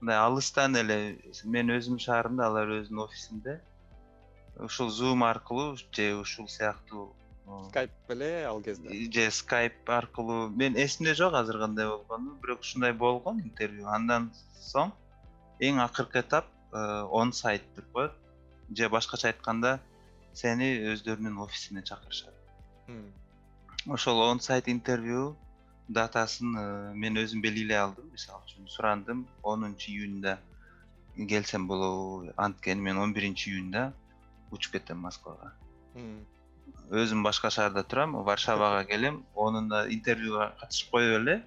мындай 0.00 0.18
алыстан 0.18 0.76
эле 0.76 1.18
мен 1.44 1.70
өзүмдүн 1.70 2.04
шаарымда 2.04 2.46
алар 2.46 2.68
өзүнүн 2.80 3.04
офисинде. 3.06 3.60
Ушул 4.60 4.90
zoom 4.90 5.24
аркылуу 5.24 5.76
же 5.76 6.14
ушул 6.14 6.48
сыяктуу 6.48 7.14
скайп 7.68 7.90
беле 8.08 8.44
ал 8.46 8.60
кезде? 8.62 9.10
же 9.10 9.30
скайп 9.30 9.88
аркылуу. 9.88 10.48
Мен 10.48 10.74
эсимде 10.76 11.14
жок 11.14 11.34
азыр 11.34 11.58
кандай 11.58 11.88
болгону 11.88 12.34
бирок 12.42 12.60
ушундай 12.60 12.92
болгон 12.92 13.40
интервью. 13.40 13.88
Андан 13.88 14.30
соң 14.60 14.92
эң 15.60 15.80
акыркы 15.82 16.20
этап 16.20 16.46
он 16.72 17.30
э, 17.30 17.32
сайт 17.32 17.62
деп 17.76 17.90
коет. 17.92 18.12
Же 18.74 18.88
башкача 18.88 19.28
айтканда 19.28 19.80
сени 20.34 20.68
өздөрүнүн 20.92 21.38
офисине 21.44 21.82
чакырышат. 21.82 22.34
Ошол 23.86 24.20
он 24.20 24.40
сайт 24.40 24.68
интервью 24.68 25.36
датасын 25.88 26.56
э, 26.56 26.94
мен 26.94 27.18
өзүм 27.18 27.42
белгилей 27.42 27.78
алдым. 27.78 28.08
Мисалы 28.12 28.42
үчүн 28.46 28.68
сурандым. 28.68 29.26
онунчу 29.42 29.90
июнда 29.90 30.38
келсем 31.16 31.66
болобу 31.66 32.32
анткени 32.36 32.80
мен 32.80 32.98
он 32.98 33.12
биринчи 33.12 33.50
июнда 33.50 33.92
учуп 34.50 34.72
кетем 34.72 34.98
москвага. 34.98 35.52
Өзүм 36.90 37.22
башка 37.22 37.50
шаарда 37.50 37.82
турам 37.82 38.22
варшавага 38.24 38.84
келем. 38.84 39.24
Онунда 39.34 39.86
интервьюга 39.92 40.54
катышып 40.60 40.90
коюп 40.90 41.20
эле 41.20 41.42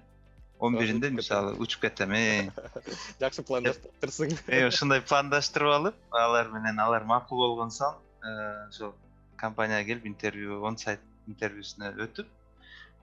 он 0.58 0.78
биринде 0.78 1.10
мисалы 1.10 1.54
учуп 1.58 1.82
кетем 1.82 2.12
э. 2.12 2.50
жакшы 3.20 3.42
пландаштырыптырсың 3.42 4.36
э 4.48 4.66
ушундай 4.68 5.02
пландаштырып 5.02 5.72
алып 5.72 5.96
алар 6.10 6.48
менен 6.48 6.80
алар 6.80 7.04
макул 7.04 7.38
болгон 7.44 7.70
соң 7.70 7.96
ошол 8.22 8.94
компанияга 9.36 9.84
келип 9.84 10.06
интервью 10.06 10.62
он 10.62 10.78
сайт 10.78 11.00
интервьюсуна 11.26 11.92
өтүп 12.04 12.28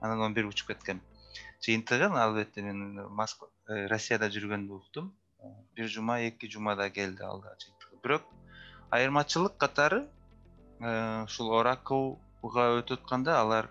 анан 0.00 0.20
он 0.20 0.34
бир 0.34 0.46
учуп 0.46 0.68
кеткем 0.68 1.00
жыйынтыгын 1.64 2.16
албетте 2.18 2.62
мен 2.62 2.80
москва 3.20 3.48
э, 3.68 3.86
россияда 3.92 4.28
жүргөндө 4.34 4.78
уктум 4.80 5.12
бир 5.76 5.88
жума 5.88 6.18
эки 6.28 6.50
жумада 6.50 6.90
келди 6.90 7.22
ал 7.22 7.40
да 7.40 7.54
жыйынтыгы. 7.62 8.00
Бирок 8.02 8.26
айырмачылык 8.90 9.56
катары 9.56 10.04
э, 10.80 11.24
ушул 11.24 11.52
oraклга 11.60 12.68
өтүп 12.80 13.04
атканда 13.04 13.38
алар 13.40 13.70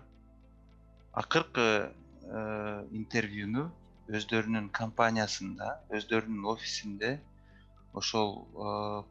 акыркы 1.12 1.68
э, 1.68 2.86
интервьюну 3.00 3.68
өздөрүнүн 4.08 4.70
компаниясында 4.80 5.68
өздөрүнүн 5.98 6.48
офисинде 6.52 7.18
ошол 7.94 8.34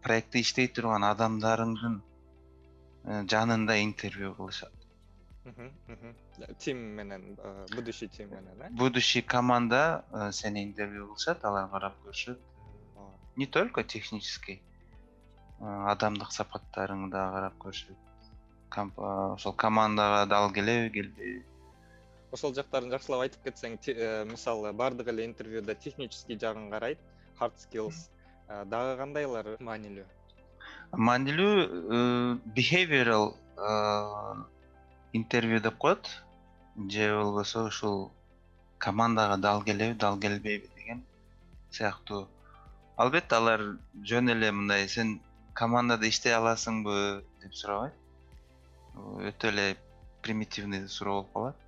проектте 0.03 0.41
иштей 0.43 0.67
турган 0.67 1.05
адамдарыңдын 1.07 2.01
Э, 2.03 2.12
жанында 3.03 3.77
интервью 3.83 4.33
кылышат. 4.35 4.71
Тим 6.59 6.77
менен 6.77 7.37
э, 7.37 7.65
будущий 7.75 8.07
тим 8.07 8.29
менен 8.29 8.61
э? 8.61 8.69
Будущий 8.71 9.21
команда 9.21 10.05
э, 10.11 10.31
сени 10.31 10.63
интервью 10.63 11.07
кылышат 11.07 11.43
алар 11.43 11.69
карап 11.69 11.95
көрүшөт. 12.05 12.39
Не 13.35 13.45
только 13.45 13.83
технический 13.83 14.61
адамдык 15.59 16.31
сапаттарыңды 16.31 17.11
дагы 17.11 17.33
карап 17.33 17.57
көрүшөт. 17.59 17.97
Ошол 19.35 19.53
командага 19.53 20.25
дал 20.25 20.51
келеби 20.53 20.89
келбейби 20.89 21.45
ошол 22.33 22.55
жактарын 22.57 22.89
жакшылап 22.89 23.27
айтып 23.27 23.43
кетсең 23.45 23.77
мисалы 24.31 24.71
баардык 24.73 25.11
эле 25.11 25.25
интервьюда 25.25 25.75
технический 25.75 26.39
жагын 26.39 26.71
карайт 26.71 26.99
hard 27.39 27.53
skills. 27.57 28.09
Дагы 28.47 28.97
кандайлар 28.97 29.55
маанилүү 29.59 30.05
маанилүү 30.93 31.53
э, 31.57 32.37
behavioral 32.55 33.33
э, 33.57 34.43
интервью 35.13 35.59
деп 35.59 35.77
коет. 35.77 36.09
Же 36.75 37.13
болбосо 37.15 37.65
ушул 37.65 38.11
командага 38.77 39.37
дал 39.37 39.63
келеби 39.63 39.93
дал 39.93 40.19
келбейби 40.19 40.69
деген 40.75 41.03
сыяктуу. 41.71 42.27
Албетте 42.97 43.35
алар 43.35 43.77
жөн 44.03 44.29
эле 44.29 44.51
мындай 44.51 44.87
сен 44.87 45.19
командада 45.53 46.07
иштей 46.07 46.33
аласыңбы 46.33 47.23
деп 47.41 47.53
сурабайт. 47.53 47.93
Өтө 48.95 49.49
эле 49.49 49.77
примитивный 50.21 50.87
суроо 50.87 51.23
болуп 51.23 51.33
калат 51.33 51.62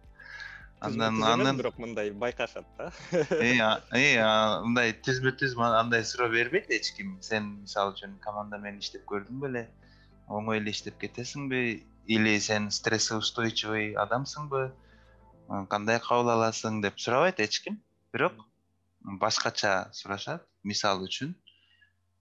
андан 0.80 1.24
анан 1.24 1.58
бирок 1.58 1.78
мындай 1.80 2.12
байкашат 2.12 2.66
да. 2.78 2.92
Мындай 4.66 4.94
түзмө 5.08 5.36
түз 5.40 5.56
андай 5.58 6.04
суроо 6.04 6.30
бербейт 6.30 6.70
эч 6.70 6.92
ким. 6.98 7.18
Сен 7.22 7.62
мисалы 7.62 7.94
үчүн 7.96 8.18
команда 8.22 8.58
менен 8.58 8.80
иштеп 8.80 9.06
көрдүңбү 9.10 9.48
беле 9.48 9.68
оңой 10.28 10.60
эле 10.60 10.72
иштеп 10.72 11.00
кетесиңби 11.00 11.62
или 12.08 12.40
сен 12.40 12.70
стрессоустойчивый 12.72 13.96
адамсыңбы 13.96 14.72
кандай 15.70 16.00
кабыл 16.00 16.34
аласың 16.36 16.82
деп 16.82 17.00
сурабайт 17.00 17.40
эч 17.40 17.62
ким. 17.64 17.80
Бирок 18.14 18.46
башкача 19.02 19.90
сурашат. 19.94 20.46
Мисалы 20.64 21.06
үчүн 21.06 21.36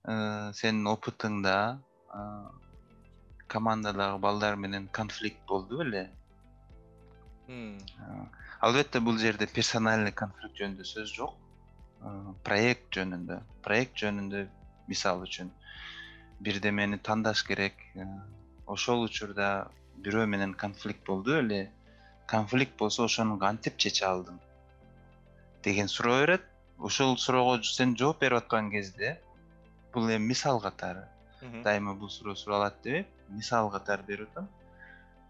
э, 0.04 0.52
сенин 0.52 0.84
опытыңда 0.90 1.78
командадагы 3.48 4.18
балдар 4.20 4.56
менен 4.56 4.88
конфликт 4.88 5.40
болду 5.48 5.78
беле 5.80 6.10
албетте 8.64 9.00
бул 9.00 9.18
жерде 9.20 9.46
персональный 9.46 10.12
конфликт 10.16 10.56
жөнүндө 10.56 10.84
сөз 10.88 11.10
жок. 11.12 11.34
Проект 12.46 12.96
жөнүндө. 12.96 13.36
Проект 13.64 13.98
жөнүндө 14.00 14.46
мисалы 14.88 15.28
үчүн 15.28 15.50
бирдемени 16.44 16.98
тандаш 17.08 17.42
керек. 17.44 17.76
Э, 17.94 18.06
ошол 18.66 19.04
учурда 19.04 19.68
бирөө 20.06 20.24
менен 20.26 20.54
конфликт 20.64 21.04
болду 21.04 21.36
беле 21.36 21.70
конфликт 22.26 22.76
болсо 22.78 23.04
ошону 23.04 23.38
кантип 23.38 23.76
чече 23.76 24.06
алдың? 24.08 24.40
Деген 25.62 25.88
суроо 25.88 26.20
берет. 26.22 26.48
Ошол 26.78 27.16
суроого 27.18 27.62
сен 27.62 27.94
жооп 27.96 28.20
берип 28.24 28.38
аткан 28.38 28.70
кезде 28.70 29.20
бул 29.92 30.08
эми 30.08 30.32
мисал 30.32 30.60
катары. 30.60 31.04
Дайыма 31.64 31.94
бул 31.94 32.10
суроо 32.10 32.34
суралат 32.34 32.80
дебейм 32.82 33.06
мисал 33.28 33.70
катары 33.70 34.02
берип 34.08 34.30
атам. 34.32 34.48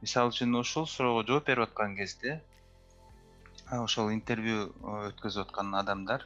Мисалы 0.01 0.31
үчүн 0.31 0.55
ушул 0.63 0.87
суроого 0.87 1.27
жооп 1.27 1.47
берип 1.51 1.69
аткан 1.69 1.97
кезде 1.97 2.41
ошол 3.73 4.13
интервью 4.13 4.73
өткөзүп 4.83 5.49
аткан 5.49 5.75
адамдар 5.75 6.25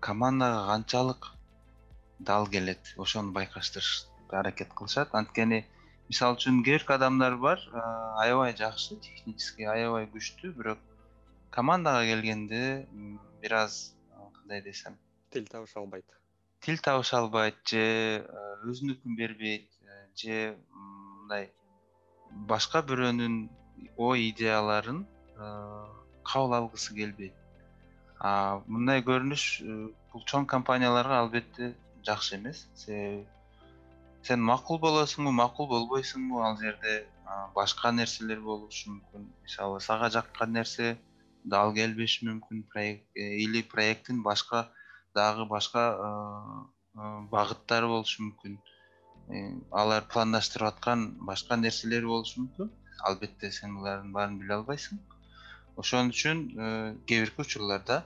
командага 0.00 0.66
канчалык 0.68 1.32
дал 2.18 2.46
келет 2.46 2.94
ошону 2.96 3.32
байкаштырышка 3.32 4.38
аракет 4.40 4.72
кылышат. 4.72 5.14
Анткени 5.14 5.64
мисалы 6.08 6.36
үчүн 6.36 6.62
кээ 6.62 6.78
бирки 6.78 6.92
адамдар 6.92 7.36
бар 7.36 7.58
аябай 8.22 8.54
жакшы 8.56 8.96
технически 9.00 9.64
аябай 9.64 10.06
күчтүү 10.06 10.52
бирок 10.54 10.78
командага 11.50 12.04
келгенде 12.06 12.86
бир 13.42 13.54
аз 13.54 13.94
кандай 14.38 14.62
десем 14.62 14.96
тил 15.30 15.46
табыша 15.46 15.80
албайт. 15.80 16.04
тил 16.60 16.78
табыша 16.78 17.18
албайт 17.18 17.56
же 17.66 18.24
өзүнүкүн 18.64 19.16
бербейт 19.16 19.68
же 20.14 20.56
мындай 20.70 21.50
башка 22.30 22.82
бирөөнүн 22.82 23.48
ой 23.96 24.30
идеяларын 24.30 25.06
кабыл 25.36 26.54
алгысы 26.60 26.94
келбейт 26.94 27.46
мындай 28.20 29.02
көрүнүш 29.04 29.44
э, 29.62 29.74
бул 30.12 30.22
чоң 30.24 30.46
компанияларга 30.46 31.20
албетте 31.20 31.74
жакшы 32.04 32.36
эмес. 32.36 32.66
Себеби 32.74 33.26
сен 34.22 34.40
макул 34.40 34.78
болосуңбу 34.78 35.32
макул 35.32 35.68
болбойсуңбу 35.68 36.40
ал 36.42 36.56
жерде 36.58 37.06
башка 37.54 37.92
нерселер 37.92 38.40
болушу 38.40 38.90
мүмкүн. 38.90 39.26
Мисалы 39.42 39.80
сага 39.80 40.10
жаккан 40.10 40.52
нерсе 40.52 40.96
дал 41.44 41.74
келбеши 41.74 42.26
мүмкүн. 42.26 42.64
Проект 42.72 43.04
э, 43.14 43.36
или 43.44 43.62
проекттин 43.62 44.22
башка 44.22 44.68
дагы 45.14 45.46
башка 45.46 45.84
багыттары 46.94 47.86
болушу 47.86 48.22
мүмкүн. 48.22 48.56
Э, 49.28 49.44
алар 49.70 50.08
пландаштырып 50.08 50.72
аткан 50.72 51.10
башка 51.20 51.56
нерселери 51.56 52.06
болушу 52.06 52.46
мүмкүн. 52.46 52.72
Албетте 53.04 53.52
сен 53.52 53.76
булардын 53.76 54.12
баарын 54.16 54.40
биле 54.40 54.56
албайсың 54.56 55.04
ошон 55.76 56.12
үчүн 56.12 56.38
э, 56.56 56.68
кээ 57.06 57.24
бирки 57.24 57.40
учурларда 57.44 58.04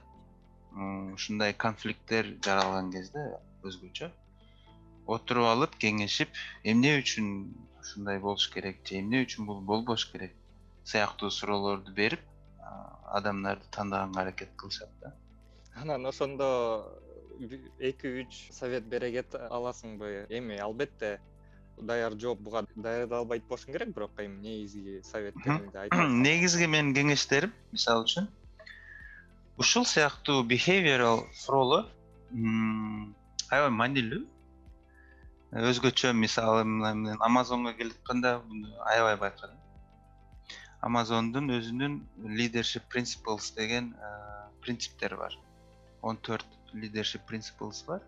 ушундай 1.14 1.54
конфликттер 1.54 2.34
жаралган 2.44 2.90
кезде 2.94 3.24
өзгөчө 3.66 4.10
отуруп 5.16 5.48
алып 5.50 5.76
кеңешип 5.82 6.34
эмне 6.72 6.96
үчүн 7.00 7.30
ушундай 7.82 8.20
болуш 8.22 8.48
керек 8.54 8.82
же 8.86 9.00
эмне 9.00 9.24
үчүн 9.26 9.46
бул 9.46 9.60
болбош 9.72 10.06
керек 10.12 10.34
сыяктуу 10.84 11.30
суроолорду 11.30 11.92
берип 11.92 12.22
адамдарды 13.10 13.66
тандаганга 13.70 14.20
аракет 14.22 14.50
кылышат 14.56 14.90
да. 15.00 15.14
Анан 15.74 16.06
ошондо 16.06 16.46
эки 17.78 18.06
үч 18.22 18.52
совет 18.52 18.84
бере 18.84 19.10
кете 19.12 19.38
аласыңбы 19.50 20.26
эми? 20.28 20.58
Албетте 20.58 21.18
даяр 21.82 22.16
жооп 22.24 22.40
буга 22.46 22.64
даярдалбайт 22.76 23.46
болушуң 23.48 23.76
керек 23.76 23.94
бирок 23.94 24.18
эми 24.24 24.40
негизги 24.48 25.00
советтериңди 25.10 25.84
айта 25.84 26.08
негизги 26.26 26.66
менин 26.66 26.94
кеңештерим 26.96 27.54
мисалы 27.72 28.06
үчүн 28.08 28.28
ушул 29.60 29.86
сыяктуу 29.86 30.42
behavioral 30.52 31.24
суроолор 31.44 31.88
аябай 33.50 33.72
маанилүү 33.82 34.26
өзгөчө 35.50 36.12
мисалы 36.14 36.62
мына 36.64 37.16
амазонго 37.26 37.72
келатканда 37.74 38.38
муну 38.46 38.68
аябай 38.86 39.16
байкадым. 39.18 39.56
Амазондун 40.86 41.50
өзүнүн 41.56 41.96
leadership 42.38 42.86
principles 42.88 43.50
деген 43.56 43.90
принциптери 44.62 45.16
бар. 45.16 45.34
Он 46.02 46.16
төрт 46.16 46.46
leadership 46.72 47.26
principles 47.26 47.82
бар. 47.88 48.00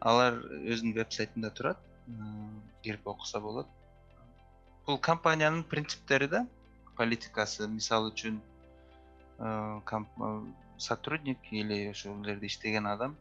Алар 0.00 0.42
өзүнүн 0.42 0.96
веб 0.98 1.14
сайтында 1.14 1.52
турат 1.54 1.85
кирип 2.82 3.06
окуса 3.06 3.40
болот. 3.40 3.66
Бул 4.86 4.98
компаниянын 4.98 5.64
принциптери 5.64 6.28
да 6.30 6.46
политикасы 6.96 7.66
мисалы 7.68 8.12
үчүн 8.12 8.38
сотрудник 10.78 11.38
или 11.50 11.88
ошол 11.90 12.22
жерде 12.24 12.46
иштеген 12.46 12.86
адам 12.86 13.16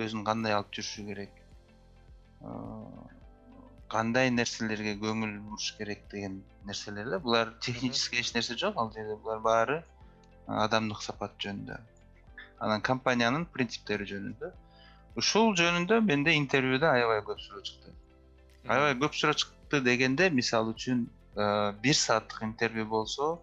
өзүн 0.00 0.24
кандай 0.24 0.56
алып 0.56 0.72
жүрүшү 0.78 1.06
керек? 1.10 1.36
Кандай 3.92 4.32
нерселерге 4.32 4.96
көңүл 5.04 5.38
буруш 5.44 5.74
керек 5.76 6.08
деген 6.10 6.40
нерселер 6.64 7.10
да? 7.12 7.20
Булар 7.20 7.54
технический 7.60 8.24
эч 8.24 8.34
нерсе 8.34 8.56
жок 8.56 8.80
ал 8.80 8.92
жерде 8.96 9.16
булар 9.16 9.44
баары 9.44 9.82
адамдык 10.48 11.02
сапат 11.04 11.36
жөнүндө. 11.44 11.80
Анан 12.64 12.80
компаниянын 12.80 13.44
принциптери 13.52 14.08
жөнүндө. 14.08 14.54
Ушул 15.20 15.52
жөнүндө 15.60 16.00
менде 16.00 16.32
интервьюда 16.40 16.94
аябай 16.96 17.20
көп 17.26 17.44
суроо 17.44 17.60
чыкты 17.60 17.92
аябай 18.66 18.94
көп 19.04 19.16
суроо 19.18 19.34
чыкты 19.34 19.80
дегенде 19.80 20.30
мисалы 20.30 20.74
үчүн 20.74 21.06
э, 21.36 21.72
бир 21.82 21.96
сааттык 21.96 22.42
интервью 22.46 22.86
болсо 22.86 23.38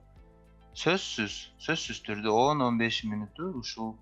сөзсүз 0.79 1.39
сөзсүз 1.65 2.03
түрдө 2.08 2.32
он 2.32 2.62
он 2.62 2.77
беш 2.77 3.03
мүнөтү 3.03 3.51
ушул 3.60 3.97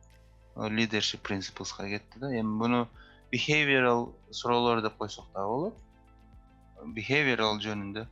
leadership 0.58 1.22
principleска 1.22 1.88
кетти 1.88 2.20
да. 2.20 2.32
Эми 2.32 2.48
муну 2.48 2.88
behavioral 3.32 4.14
суроолор 4.32 4.82
деп 4.82 4.98
койсок 4.98 5.26
дагы 5.34 5.48
болот. 5.48 5.76
Behavioral 6.96 7.60
жөнүндө 7.62 8.08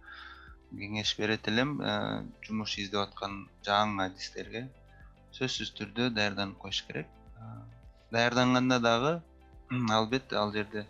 кеңеш 0.76 1.16
берет 1.18 1.48
элем 1.48 1.80
э, 1.82 2.24
жумуш 2.46 2.78
издеп 2.78 3.02
аткан 3.08 3.46
жаңы 3.66 4.10
адистерге 4.10 4.66
сөзсүз 5.38 5.72
түрдө 5.78 6.10
даярданып 6.14 6.58
коюш 6.58 6.84
керек. 6.88 7.08
Э, 7.38 7.62
даярданганда 8.12 8.80
дагы 8.80 9.14
албетте 9.98 10.36
ал 10.36 10.52
жерде 10.54 10.86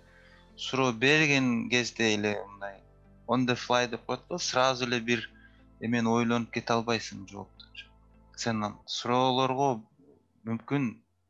суроо 0.57 0.91
берген 0.93 1.69
кезде 1.69 2.13
эле 2.15 2.35
мындай 2.47 2.79
on 3.27 3.45
the 3.45 3.55
fly 3.55 3.87
деп 3.87 4.05
коет 4.05 4.21
го 4.29 4.37
сразу 4.39 4.85
эле 4.85 4.99
бир 4.99 5.29
эмени 5.81 6.09
ойлонуп 6.09 6.51
кете 6.51 6.73
албайсың 6.73 7.27
жоопту 7.27 7.55
сен 8.37 8.63
суроолорго 8.85 9.67
мүмкүн 10.47 10.87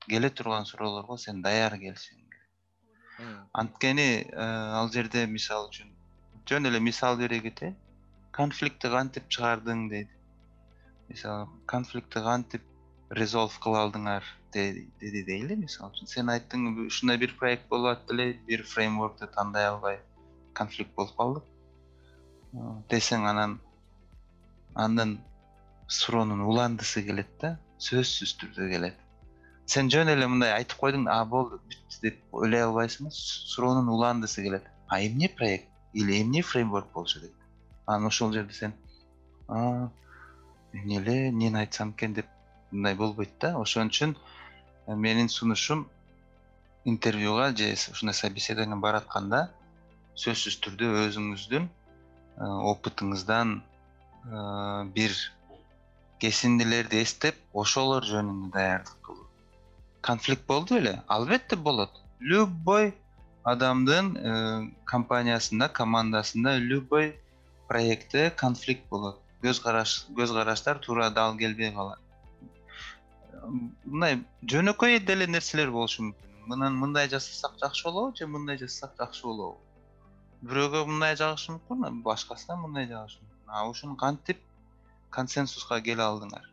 келе 0.10 0.30
турган 0.30 0.66
суроолорго 0.70 1.18
сен 1.22 1.42
даяр 1.46 1.78
келишиң 1.82 2.18
керек. 2.18 3.36
Анткени 3.54 4.08
э, 4.26 4.48
ал 4.80 4.90
жерде 4.96 5.26
мисалы 5.38 5.70
үчүн 5.70 5.92
жөн 6.50 6.70
эле 6.72 6.80
мисал 6.80 7.18
бере 7.22 7.40
кетейин 7.46 7.78
конфликтти 8.40 8.92
кантип 8.92 9.30
чыгардың 9.30 9.88
дейт. 9.94 10.10
Мисалы 11.10 11.48
конфликтти 11.74 12.24
кантип 12.30 12.66
резолв 13.22 13.60
кыла 13.64 13.86
алдыңар 13.86 14.26
деди 14.56 15.24
дейли 15.28 15.56
мисалы 15.60 15.92
үчүн. 15.92 16.10
Сен 16.10 16.32
айттың 16.32 16.88
ушундай 16.88 17.20
бир 17.22 17.36
проект 17.40 17.68
болуп 17.70 17.92
атты 17.94 18.16
эле 18.16 18.28
бир 18.48 18.64
фреймворкту 18.64 19.28
тандай 19.36 19.68
албай 19.68 20.00
конфликт 20.54 20.96
болуп 20.96 21.16
калдык 21.20 21.52
десең 22.90 23.28
анан 23.28 23.58
андан 24.76 25.18
суроонун 25.88 26.42
уландысы 26.48 27.04
келет 27.08 27.32
да 27.42 27.56
сөзсүз 27.88 28.36
түрдө 28.42 28.70
келет. 28.72 29.00
Сен 29.66 29.90
жөн 29.92 30.14
эле 30.14 30.28
мындай 30.32 30.54
айтып 30.56 30.80
койдуң 30.80 31.10
а 31.12 31.24
болду 31.26 31.60
бүттү 31.60 32.02
деп 32.04 32.40
ойлой 32.44 32.64
албайсың 32.68 33.12
суроонун 33.12 33.90
уландысы 33.90 34.44
келет. 34.46 34.70
А 34.88 35.02
эмне 35.02 35.30
проект? 35.30 35.70
или 35.94 36.22
эмне 36.22 36.42
фреймворк 36.42 36.92
болушу 36.94 37.20
керек 37.22 37.36
анан 37.86 38.08
ошол 38.08 38.34
жерде 38.34 38.54
сен 38.54 38.74
эмне 39.50 40.98
эле 40.98 41.30
эмнени 41.30 41.58
айтсам 41.58 41.92
экен? 41.92 42.14
деп 42.14 42.26
мындай 42.72 42.96
болбойт 42.96 43.32
да. 43.40 43.56
Ошон 43.58 43.88
үчүн 43.88 44.16
менин 44.88 45.30
сунушум 45.30 45.88
интервьюга 46.86 47.56
же 47.56 47.74
ушундай 47.92 48.14
собеседованиеге 48.14 48.82
баратканда 48.82 49.40
сөзсүз 50.16 50.60
түрдө 50.64 50.92
өзүңүздүн 51.06 51.66
э, 51.66 52.50
опытыңыздан 52.72 53.56
э, 53.58 54.84
бир 54.96 55.16
кесиндилерди 56.22 57.02
эстеп 57.02 57.42
ошолор 57.54 58.06
жөнүндө 58.06 58.54
даярдык 58.54 59.02
кылуу. 59.02 59.28
Конфликт 60.02 60.46
болду 60.48 60.78
беле 60.78 61.02
албетте 61.08 61.58
болот. 61.58 61.92
Любой 62.20 62.94
адамдын 63.44 64.16
э, 64.16 64.32
компаниясында 64.86 65.68
командасында 65.82 66.58
любой 66.58 67.16
проектте 67.68 68.30
конфликт 68.30 68.88
болот. 68.90 69.20
Көз 69.42 69.60
караш 69.62 70.06
көз 70.16 70.38
караштар 70.38 70.80
туура 70.80 71.10
дал 71.10 71.36
келбей 71.38 71.74
калат 71.74 72.05
мындай 73.50 74.20
жөнөкөй 74.54 75.00
деле 75.10 75.28
нерселер 75.28 75.72
болушу 75.72 76.04
мүмкүн. 76.08 76.34
Мындан 76.52 76.78
мындай 76.82 77.10
жасасак 77.10 77.58
жакшы 77.62 77.86
болобу 77.88 78.16
же 78.18 78.28
мындай 78.28 78.58
жасасак 78.62 78.96
жакшы 79.00 79.24
болобу? 79.28 79.60
Бирөөгө 80.42 80.86
мындай 80.92 81.18
жагышы 81.22 81.56
мүмкүн 81.56 82.02
башкасына 82.06 82.58
мындай 82.62 82.88
жагышы 82.92 83.22
мүмкүн. 83.22 83.54
А 83.56 83.66
ушуну 83.70 83.98
кантип 83.98 84.42
консенсуска 85.10 85.82
келе 85.82 86.04
алдыңар? 86.06 86.46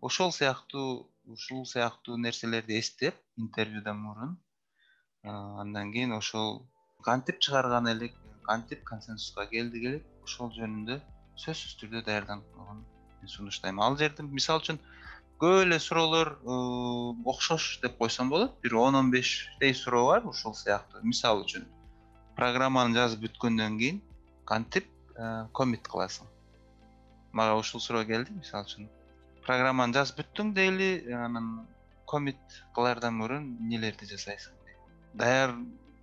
Ошол 0.00 0.32
сыяктуу 0.32 1.06
ушул 1.26 1.64
сыяктуу 1.66 2.16
нерселерди 2.16 2.78
эстеп 2.78 3.16
интервьюдан 3.36 3.98
мурун 3.98 4.36
андан 5.24 5.92
кийин 5.92 6.12
ошол 6.12 6.62
кантип 7.02 7.40
чыгарган 7.40 7.88
элек 7.88 8.14
кантип 8.44 8.84
консенсуска 8.84 9.46
келдик 9.50 9.88
элек 9.90 10.04
ошол 10.22 10.52
жөнүндө 10.58 11.00
сөзсүз 11.42 11.74
түрдө 11.80 12.02
даярданып 12.06 12.60
мен 12.60 12.84
сунуштайм. 13.28 13.80
Ал 13.80 13.96
жерде 13.98 14.22
мисалы 14.22 14.62
үчүн 14.62 14.78
көп 15.40 15.62
эле 15.64 15.78
суроолор 15.80 16.38
окшош 17.24 17.80
деп 17.82 17.98
койсом 17.98 18.30
болот. 18.30 18.54
Бир 18.62 18.76
он 18.76 18.94
он 18.94 19.10
бештей 19.10 19.74
суроо 19.74 20.06
бар 20.06 20.26
ушул 20.26 20.54
сыяктуу. 20.54 21.02
Мисалы 21.02 21.44
үчүн 21.44 21.66
программаны 22.36 22.94
жазып 22.94 23.24
бүткөндөн 23.26 23.78
кийин 23.78 24.02
кантип 24.44 24.88
комит 25.52 25.88
кыласың? 25.88 26.26
Мага 27.32 27.56
ушул 27.56 27.80
суроо 27.80 28.04
келди 28.04 28.32
мисалы 28.32 28.68
үчүн. 28.68 28.90
Программаны 29.46 29.94
жазып 29.96 30.20
бүттүң 30.20 30.52
дейли 30.56 30.90
анан 31.12 31.66
комит 32.06 32.60
кылаардан 32.74 33.16
мурун 33.16 33.56
эмнелерди 33.60 34.06
жасайсың 34.06 34.56
даяр 35.16 35.54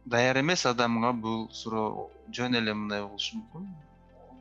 даяр 0.05 0.39
эмес 0.41 0.65
адамга 0.65 1.13
бул 1.13 1.49
суроо 1.53 2.09
жөн 2.33 2.57
эле 2.59 2.73
мындай 2.73 3.01
болушу 3.05 3.37
мүмкүн. 3.37 3.67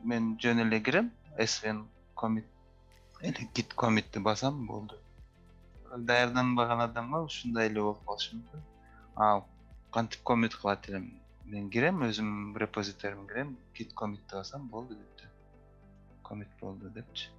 Мен 0.03 0.33
жөн 0.41 0.65
эле 0.65 0.81
кирем 0.81 1.11
svn 1.37 1.85
комит 2.15 2.47
или 3.23 3.49
git 3.55 3.73
комитти 3.73 4.19
басам 4.19 4.65
болду. 4.67 4.95
Даярданбаган 5.97 6.81
адамга 6.81 7.23
ушундай 7.23 7.69
эле 7.69 7.81
болуп 7.81 8.01
калышы 8.07 8.35
мүмкүн. 8.35 8.63
Ал 9.15 9.45
кантип 9.91 10.23
комит 10.23 10.55
кылат 10.55 10.89
элем? 10.89 11.05
Мен 11.45 11.69
кирем 11.69 12.03
өзүмдүн 12.07 12.59
репозиторийме 12.63 13.27
кирем 13.29 13.55
git 13.77 13.93
комитти 13.93 14.35
басам 14.35 14.67
болду 14.73 14.97
бүттү 14.99 15.29
комит 16.23 16.49
болду 16.59 16.89
депчи. 16.89 17.29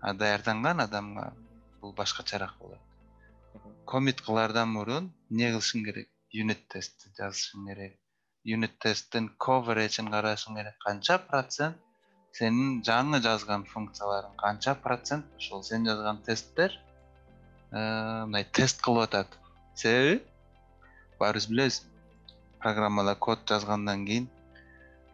А 0.00 0.12
даярданган 0.12 0.80
адамга 0.80 1.32
бул 1.80 1.92
башкачараак 1.92 2.56
болот. 2.58 2.80
Комит 3.86 4.20
кылаардан 4.20 4.68
мурун 4.68 5.12
эмне 5.30 5.52
кылышың 5.52 5.84
керек? 5.86 6.08
Юнит 6.30 6.66
тестти 6.68 7.08
жазышың 7.18 7.66
керек. 7.68 7.96
Юнит 8.44 8.78
тесттин 8.84 9.30
коверэджин 9.46 10.10
карашың 10.10 10.56
керек. 10.60 10.76
Канча 10.84 11.18
процент 11.18 11.76
сенин 12.36 12.80
жаңы 12.86 13.20
жазган 13.24 13.64
функцияларың 13.68 14.36
канча 14.40 14.74
процент? 14.84 15.26
Ошол 15.38 15.64
сен 15.66 15.86
жазган 15.88 16.20
тесттер 16.26 16.76
э, 16.76 17.80
мындай 18.26 18.46
тест 18.58 18.82
кылып 18.84 19.08
атат. 19.08 19.38
Себеби 19.74 20.20
баарыбыз 21.18 21.48
билебиз 21.50 21.82
программада 22.62 23.14
код 23.14 23.44
жазгандан 23.48 24.06
кийин 24.06 24.30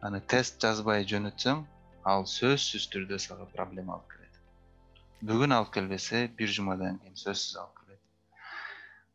аны 0.02 0.20
тест 0.20 0.60
жазбай 0.62 1.06
жөнөтсөң 1.14 1.64
ал 2.12 2.28
сөзсүз 2.36 2.86
түрдө 2.92 3.18
сага 3.22 3.48
проблема 3.56 3.98
алып 3.98 4.14
келет. 4.14 4.40
Бүгүн 5.32 5.58
алып 5.58 5.74
келбесе 5.74 6.26
бир 6.38 6.54
жумадан 6.58 7.02
кийин 7.02 7.18
сөзсүз 7.18 7.58
алып 7.62 7.78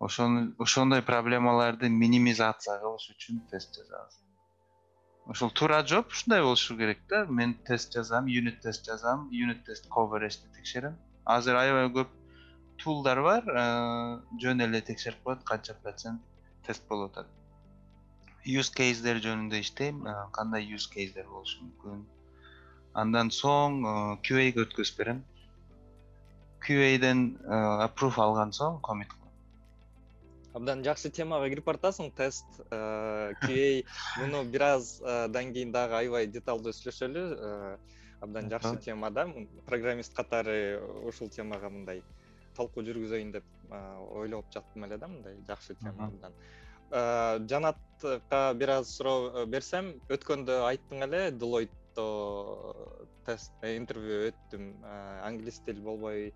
ошону 0.04 0.54
ошондой 0.60 1.02
проблемаларды 1.02 1.90
минимизация 1.90 2.76
кылыш 2.82 3.06
үчүн 3.14 3.40
тест 3.52 3.78
жазабыз 3.78 4.23
ошол 5.28 5.52
туура 5.52 5.84
жооп 5.88 6.12
ушундай 6.12 6.42
болушу 6.42 6.78
керек 6.78 7.00
да. 7.10 7.26
Мен 7.26 7.54
тест 7.68 7.94
жазам 7.94 8.28
юнит 8.28 8.62
тест 8.62 8.86
жазам 8.86 9.30
юнит 9.32 9.64
тест 9.66 9.88
коверэджди 9.90 10.48
текшерем. 10.56 10.98
Азыр 11.26 11.56
аябай 11.56 11.90
көп 11.94 12.10
тулдар 12.78 13.22
бар 13.24 13.48
э, 13.48 13.64
жөн 14.42 14.66
эле 14.66 14.82
текшерип 14.82 15.24
коет 15.24 15.44
канча 15.44 15.74
процент 15.84 16.22
тест 16.68 16.88
болуп 16.90 17.18
атат. 17.18 17.28
Юз 18.44 18.70
кейздер 18.70 19.22
жөнүндө 19.24 19.62
иштейм 19.64 20.04
э, 20.08 20.16
кандай 20.36 20.68
юз 20.68 20.88
кейздер 20.92 21.28
болушу 21.32 21.64
мүмкүн. 21.64 22.04
Андан 22.94 23.32
соң 23.32 23.80
э, 23.88 24.52
өткөзүп 24.66 24.98
берем. 25.00 25.24
Qаден 26.64 27.24
аппрув 27.84 28.20
алган 28.24 28.54
соң 28.56 28.80
комит 28.82 29.12
абдан 30.54 30.84
жакшы 30.86 31.10
темага 31.10 31.50
кирип 31.50 31.66
баратасың 31.68 32.12
тест 32.18 32.60
qa 32.70 33.60
муну 34.22 34.44
бир 34.54 34.66
аздан 34.70 35.54
кийин 35.54 35.72
дагы 35.74 35.98
аябай 36.02 36.28
деталдуу 36.28 36.74
сүйлөшөлү. 36.78 37.24
Абдан 38.24 38.50
жакшы 38.52 38.78
тема 38.86 39.10
да. 39.12 39.28
Программист 39.68 40.14
катары 40.16 40.80
ушул 41.10 41.30
темага 41.30 41.70
мындай 41.70 42.04
талкуу 42.56 42.84
жүргүзөйүн 42.86 43.32
деп 43.34 43.74
ойлоп 44.22 44.52
жаттым 44.54 44.86
эле 44.88 44.98
да 44.98 45.10
мындай 45.12 45.40
жакшы 45.48 45.76
тема 45.82 46.12
абдан. 46.12 46.38
Жанатка 47.50 48.44
бир 48.56 48.76
аз 48.78 48.94
суроо 48.98 49.48
берсем 49.50 49.96
өткөндө 50.14 50.60
айттың 50.70 51.08
эле 51.08 51.24
делойтто 51.32 52.06
тест 53.26 53.54
э, 53.64 53.76
интервью 53.78 54.30
өттүм. 54.30 54.70
Англис 55.26 55.60
тил 55.66 55.82
болбой 55.82 56.34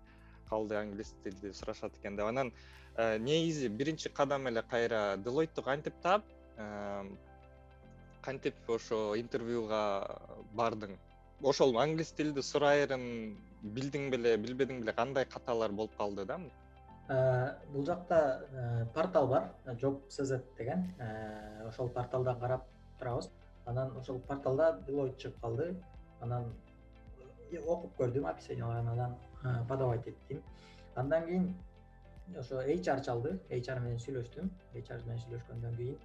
калды 0.48 0.74
англис 0.74 1.14
тилди 1.22 1.52
сурашат 1.52 1.94
экен 2.00 2.16
деп. 2.16 2.26
Анан 2.26 2.50
Э, 2.50 2.77
негизи 2.98 3.68
биринчи 3.68 4.08
кадам 4.08 4.46
эле 4.48 4.62
кайра 4.62 5.16
делойтту 5.16 5.62
кантип 5.62 5.94
таап? 6.02 6.22
Кантип 8.22 8.54
ошо 8.68 9.14
интервьюга 9.16 9.82
бардың? 10.54 10.96
Ошол 11.42 11.78
англис 11.78 12.10
тилди 12.12 12.42
сурайрын 12.42 13.36
билдиң 13.62 14.10
беле 14.10 14.36
билбедиң 14.36 14.80
беле 14.82 14.92
кандай 14.92 15.24
каталар 15.24 15.70
болуп 15.70 15.94
калды 15.96 16.24
да 16.26 16.40
э, 17.08 17.54
бул 17.72 17.84
жакта 17.86 18.46
э, 18.50 18.86
портал 18.94 19.28
бар. 19.28 19.52
Job 19.80 20.00
cz 20.08 20.42
деген. 20.58 20.84
Ошол 21.68 21.88
порталдан 21.88 22.40
карап 22.40 22.66
турабыз. 22.98 23.30
Анан 23.66 23.96
ошол 23.96 24.18
порталда 24.18 24.80
делойт 24.86 25.16
чыгып 25.18 25.40
калды. 25.40 25.76
Анан 26.20 26.52
окуп 27.66 27.96
көрдүм 27.98 28.28
описанияларын 28.28 28.88
анан 28.88 29.66
подавать 29.68 30.06
эттим. 30.08 30.42
Андан 30.94 31.26
кийин 31.26 31.54
ошо 32.36 32.62
hr 32.62 33.00
чалды. 33.04 33.38
Hr 33.48 33.80
менен 33.80 33.98
сүйлөштүм. 33.98 34.50
Hr 34.74 35.02
менен 35.06 35.24
сүйлөшкөндөн 35.24 35.76
кийин 35.76 35.98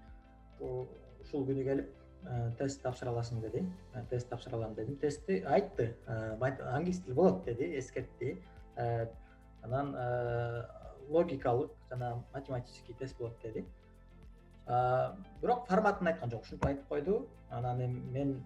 ушул 0.63 1.45
күнү 1.47 1.63
келип 1.65 1.89
э, 2.27 2.51
тест 2.59 2.81
тапшыра 2.83 3.11
аласың 3.13 3.41
деди. 3.43 3.63
Э, 3.93 4.03
тест 4.09 4.29
тапшыра 4.29 4.57
алам 4.57 4.75
дедим. 4.75 4.97
Тестти 4.97 5.41
айтты. 5.43 5.95
Э, 6.07 6.37
англис 6.39 7.01
тил 7.03 7.15
болот? 7.15 7.43
деди 7.45 7.77
эскертти. 7.79 8.41
Анан 9.63 9.95
логикалык 11.09 11.71
жана 11.89 12.23
математический 12.33 12.95
тест 12.95 13.17
болот 13.17 13.39
деди. 13.43 13.65
Бирок 15.41 15.67
форматын 15.67 16.07
айткан 16.07 16.31
жок 16.31 16.43
ушинтип 16.43 16.65
айтып 16.65 16.87
койду. 16.87 17.29
Анан 17.49 17.81
эми 17.81 17.99
мен 18.11 18.43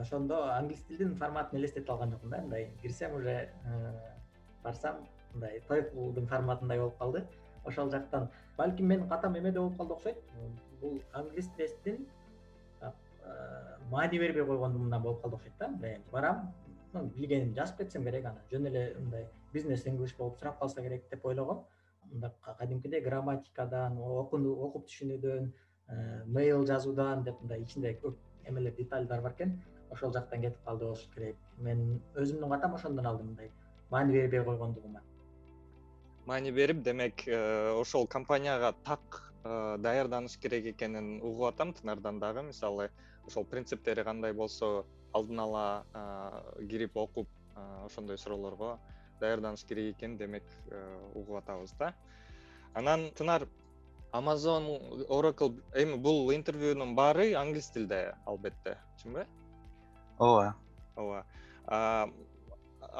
ошондо 0.00 0.42
англис 0.52 0.82
тилдин 0.88 1.14
форматын 1.16 1.58
элестете 1.58 1.92
алган 1.92 2.10
жокмун 2.10 2.30
да. 2.30 2.42
Мындай 2.42 2.70
кирсем 2.82 3.14
уже 3.14 3.50
барсам 4.62 5.06
мындай 5.34 5.60
тойфлдун 5.68 6.26
форматындай 6.26 6.78
болуп 6.78 6.98
калды. 6.98 7.26
Ошол 7.64 7.90
жактан. 7.90 8.28
Балким 8.56 8.86
менин 8.86 9.08
катам 9.08 9.38
эмеде 9.38 9.58
болуп 9.60 9.76
калды 9.76 9.94
окшойт. 9.94 10.18
Бул 10.80 11.00
англис 11.12 11.48
тесттин 11.56 12.06
маани 13.90 14.18
бербей 14.18 14.44
койгондугумдан 14.44 15.02
болуп 15.02 15.22
калды 15.22 15.36
окшойт 15.36 15.54
да. 15.58 15.68
Мындай 15.68 16.00
барам. 16.12 16.52
Билгенимди 16.92 17.56
жазып 17.56 17.78
кетсем 17.78 18.04
керек 18.04 18.24
анан 18.26 18.42
жөн 18.50 18.66
эле 18.68 18.94
мындай 18.98 19.28
бизнес 19.52 19.86
инглиш 19.86 20.16
болуп 20.16 20.38
сурап 20.38 20.58
калса 20.58 20.82
керек 20.82 21.08
деп 21.10 21.24
ойлогом. 21.24 21.64
Кадимкидей 22.58 23.00
грамматикадан 23.00 23.96
окуп 23.98 24.88
түшүнүүдөн 24.88 25.52
мейл 26.26 26.66
жазуудан 26.66 27.22
деп 27.24 27.40
мындай 27.40 27.62
ичинде 27.62 27.94
көп 28.02 28.18
эмелер 28.44 28.74
детальдар 28.76 29.22
бар 29.22 29.32
экен. 29.32 29.62
Ошол 29.90 30.12
жактан 30.12 30.40
кетип 30.40 30.64
калды 30.64 30.84
болуш 30.84 31.06
керек. 31.14 31.36
Мен 31.58 32.02
өзүмдүн 32.16 32.50
катам 32.50 32.74
ошондон 32.74 33.06
алдым 33.06 33.26
мындай 33.32 33.50
маани 33.90 34.12
бербей 34.12 34.44
койгондугума 34.44 35.00
маани 36.26 36.50
берип 36.50 36.82
демек 36.82 37.26
э, 37.26 37.72
ошол 37.80 38.06
компанияга 38.06 38.74
так 38.84 39.32
э, 39.44 39.76
даярданыш 39.78 40.36
керек 40.38 40.66
экенин 40.66 41.20
угуп 41.22 41.48
атам 41.54 41.72
тынардан 41.74 42.20
дагы. 42.20 42.42
Мисалы 42.42 42.90
ошол 43.26 43.44
принциптери 43.44 44.04
кандай 44.04 44.32
болсо 44.32 44.86
алдын 45.12 45.40
ала 45.40 45.86
э, 45.94 46.66
кирип 46.66 46.96
окуп 46.96 47.28
ошондой 47.84 48.18
суроолорго 48.18 48.78
даярданыш 49.20 49.64
керек 49.64 49.96
экенин 49.96 50.16
демек 50.18 50.44
угуп 51.14 51.36
атабыз 51.42 51.72
да. 51.78 51.94
Анан 52.74 53.10
тынар 53.12 53.48
amazon 54.12 55.06
oracle 55.08 55.60
эми 55.74 55.96
бул 55.96 56.32
интервьюнун 56.34 56.94
баары 56.94 57.32
англис 57.34 57.70
тилде 57.70 58.14
албетте. 58.26 58.78
Чынбы? 59.02 59.26
Ооба. 60.18 60.54
Ооба 60.96 61.26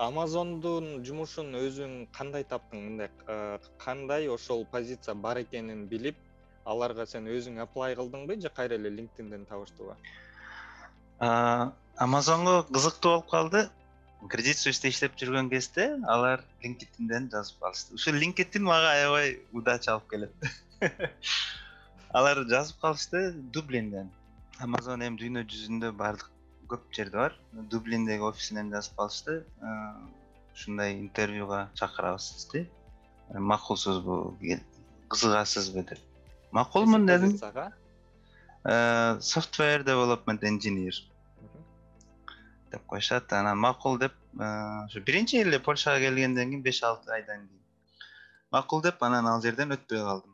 амазондун 0.06 1.04
жумушун 1.04 1.54
өзүң 1.58 2.06
кандай 2.16 2.44
таптың? 2.48 2.84
Мындай 2.88 3.58
кандай 3.78 4.28
ошол 4.28 4.64
позиция 4.72 5.14
бар 5.14 5.42
экенин 5.42 5.86
билип 5.88 6.16
аларга 6.64 7.06
сен 7.06 7.26
өзүң 7.28 7.60
аплай 7.66 7.96
кылдыңбы 7.98 8.40
же 8.40 8.48
кайра 8.48 8.78
эле 8.80 8.90
линкдинден 8.90 9.44
табыштыбы 9.46 9.96
амазонго 11.96 12.64
кызыктуу 12.72 13.12
болуп 13.12 13.30
калды. 13.30 13.70
Кредит 14.30 14.56
суисте 14.56 14.88
иштеп 14.88 15.16
жүргөн 15.18 15.48
кезде 15.50 15.98
алар 16.06 16.44
линкдинден 16.62 17.28
жазып 17.30 17.58
калышты 17.60 17.94
ушул 17.94 18.14
линкдин 18.14 18.62
мага 18.62 18.92
аябай 18.94 19.40
удача 19.52 19.96
алып 19.96 20.08
келет. 20.10 20.32
Алар 22.20 22.44
жазып 22.46 22.78
калышты 22.80 23.32
дублинден 23.32 24.12
амазон 24.60 25.02
эми 25.02 25.18
дүйнө 25.18 25.42
жүзүндө 25.50 25.90
баардык 25.98 26.30
көп 26.72 26.88
жерде 26.96 27.18
бар. 27.18 27.34
Дублиндеги 27.52 28.24
офисинен 28.24 28.70
жазып 28.72 28.96
калышты? 28.96 29.34
Ушундай 30.54 30.94
интервьюга 31.00 31.68
чакырабыз 31.76 32.28
сизди. 32.32 32.64
Макулсузбу 33.28 34.36
кызыгасызбы 35.08 35.84
деп. 35.84 36.00
Макулмун 36.50 37.06
дедим 37.06 37.38
software 38.64 39.84
development 39.84 40.42
engineer. 40.42 40.94
Деп 42.70 42.86
коюшат. 42.86 43.32
Анан 43.32 43.58
макул 43.58 43.98
деп 43.98 44.12
ошо 44.38 45.00
биринчи 45.00 45.36
эле 45.36 45.58
польшага 45.60 46.00
келгенден 46.00 46.50
кийин 46.50 46.62
беш 46.62 46.82
алты 46.82 47.10
айдан 47.12 47.48
кийин. 47.48 47.62
Макул 48.50 48.82
деп 48.82 49.02
анан 49.02 49.26
ал 49.26 49.42
жерден 49.42 49.72
өтпөй 49.72 50.04
калдым 50.04 50.31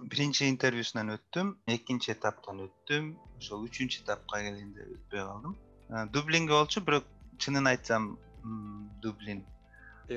биринчи 0.00 0.48
интервьюсунан 0.48 1.12
өттүм 1.16 1.52
экинчи 1.74 2.12
этаптан 2.14 2.62
өттүм 2.66 3.12
ошол 3.38 3.66
үчүнчү 3.66 4.02
этапка 4.02 4.40
келгенде 4.44 4.86
өтпөй 4.96 5.24
калдым. 5.28 5.56
Дублинге 6.14 6.54
болчу 6.56 6.80
бирок 6.80 7.08
чынын 7.38 7.68
айтсам 7.68 8.16
дублин. 9.04 9.44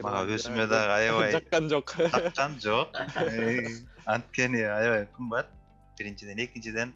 Мага 0.01 0.23
өзүмө 0.37 0.67
дагы 0.71 0.95
аябай 0.95 1.35
жаккан 1.35 1.69
жок. 1.69 1.95
Жаккан 2.15 2.59
жок. 2.63 2.95
Анткени 4.05 4.63
аябай 4.63 5.07
кымбат. 5.17 5.51
Биринчиден 5.99 6.39
экинчиден 6.45 6.93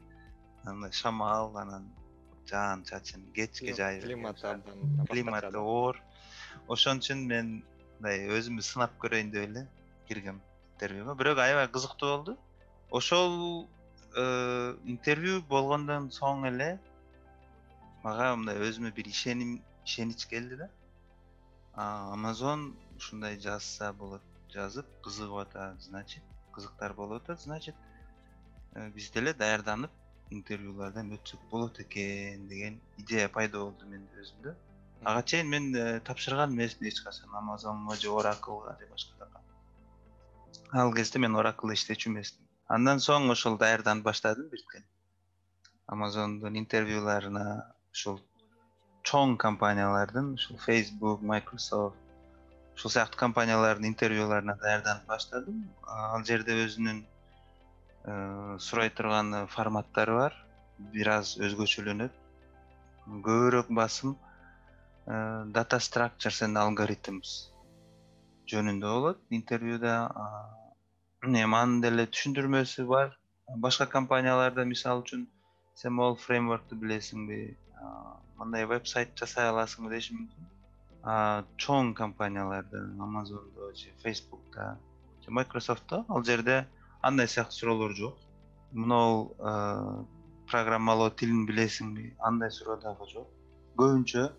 андай 0.66 0.92
шамал 0.92 1.56
анан 1.58 1.88
жаан 2.50 2.84
чачын 2.88 3.26
кечке 3.36 3.76
жайып 3.76 4.04
климаты 4.08 4.48
абдан 4.48 5.08
климаты 5.12 5.58
оор. 5.58 6.00
Ошон 6.68 7.04
үчүн 7.04 7.26
мен 7.28 7.58
мындай 8.00 8.28
өзүмдү 8.40 8.64
сынап 8.64 8.96
көрөйүн 9.04 9.32
деп 9.36 9.50
эле 9.50 9.68
киргем 10.08 10.42
интервьюга. 10.74 11.16
Бирок 11.16 11.44
аябай 11.44 11.68
кызыктуу 11.68 12.10
болду 12.16 12.38
ошол 12.90 13.68
э, 14.16 14.76
интервью 14.86 15.42
болгондон 15.50 16.10
соң 16.14 16.48
эле 16.50 16.70
мага 18.04 18.32
мындай 18.36 18.58
өзүмө 18.66 18.92
бир 18.98 19.10
ишеним 19.12 19.60
ишенич 19.86 20.26
келди 20.32 20.58
да. 20.64 20.70
Амазон 21.76 22.74
ушундай 22.98 23.38
жазса 23.40 23.92
болот 23.94 24.26
жазып 24.54 24.90
кызыгып 25.06 25.44
атат 25.46 25.82
значит 25.84 26.24
кызыктар 26.56 26.94
болуп 26.94 27.22
атат 27.24 27.42
значит 27.42 27.76
э, 28.74 28.90
биз 28.90 29.12
деле 29.12 29.34
даярданып 29.34 29.92
интервьюлардан 30.32 31.14
өтсөк 31.14 31.46
болот 31.52 31.80
экен 31.86 32.48
деген 32.48 32.82
идея 32.98 33.30
пайда 33.30 33.60
болду 33.60 33.86
менде 33.86 34.26
өзүмдө. 34.26 34.56
Ага 35.04 35.24
чейин 35.24 35.50
мен 35.50 35.76
э, 35.76 36.00
тапшырган 36.00 36.58
эмесмин 36.58 36.90
эч 36.90 37.02
качан 37.06 37.30
амазонго 37.36 37.96
же 37.96 38.10
ораклга 38.10 38.78
же 38.80 38.88
башка 38.92 39.16
жака. 39.20 39.42
Ал 40.72 40.94
кезде 40.94 41.20
мен 41.20 41.36
оракылда 41.36 41.78
иштечү 41.78 42.10
эмесмин 42.10 42.49
андан 42.78 43.04
соң 43.06 43.30
ошол 43.36 43.58
даярданып 43.64 44.08
баштадым 44.10 44.50
биртикен 44.54 44.86
амазондун 45.96 46.60
интервьюларына 46.64 47.46
ушул 47.94 48.20
чоң 49.12 49.38
компаниялардын 49.46 50.34
ушул 50.40 50.60
facebook 50.66 51.24
microsoft 51.34 51.98
ушул 52.76 52.96
сыяктуу 52.96 53.20
компаниялардын 53.26 53.90
интервьюларына 53.92 54.56
даярданып 54.62 55.08
баштадым. 55.14 55.64
Ал 55.84 56.24
жерде 56.24 56.56
өзүнүн 56.66 57.02
Э, 58.06 58.58
сурай 58.60 58.90
турган 58.90 59.48
форматтары 59.52 60.16
бар. 60.16 60.36
Бир 60.94 61.12
аз 61.18 61.36
өзгөчөлөнөт. 61.46 62.14
Көбүрөөк 63.10 63.72
басым 63.76 64.16
data 65.56 65.80
structures 65.82 66.44
and 66.46 66.60
algorithms 66.62 67.30
жөнүндө 68.52 68.92
болот 68.96 69.34
интервьюда 69.34 69.94
анын 71.24 71.82
деле 71.82 72.06
түшүндүрмөсү 72.08 72.86
бар. 72.88 73.18
Башка 73.58 73.86
компанияларда 73.86 74.64
мисалы 74.64 75.02
үчүн 75.04 75.26
сен 75.76 75.94
могул 75.94 76.16
фреймворкту 76.16 76.76
билесиңби 76.80 77.58
мындай 78.40 78.66
вебсайт 78.66 79.16
жасай 79.20 79.50
аласыңбы 79.50 79.90
деши 79.92 80.16
мүмкүн. 80.16 80.48
Чоң 81.58 81.94
компанияларда 81.96 82.86
амазондо 83.04 83.74
же 83.76 83.92
фейсбукта 84.04 84.78
же 85.24 85.32
майкрософтто 85.32 86.06
ал 86.08 86.24
жерде 86.24 86.68
андай 87.02 87.28
сыяктуу 87.28 87.58
суроолор 87.58 87.96
жок. 87.96 88.18
Мынабул 88.72 89.36
программалоо 90.48 91.10
тилин 91.10 91.46
билесиңби 91.46 92.14
андай 92.20 92.52
суроо 92.52 92.78
дагы 92.78 93.10
жок. 93.12 93.28
Көбүнчө 93.76 94.30